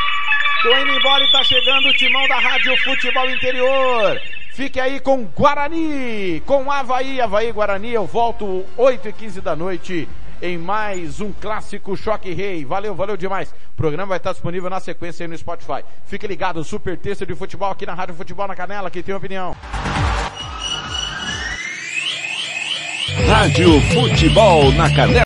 [0.62, 4.20] Tô indo embora e tá chegando o timão da Rádio Futebol Interior.
[4.53, 7.90] Fique aí com Guarani, com Havaí, Havaí Guarani.
[7.90, 10.07] Eu volto 8 e 15 da noite
[10.42, 12.62] em mais um clássico Choque Rei.
[12.62, 13.50] Valeu, valeu demais.
[13.50, 15.82] O programa vai estar disponível na sequência aí no Spotify.
[16.05, 19.57] Fique ligado, super texto de futebol aqui na Rádio Futebol na Canela, que tem opinião.
[23.26, 25.20] Rádio Futebol na Canela.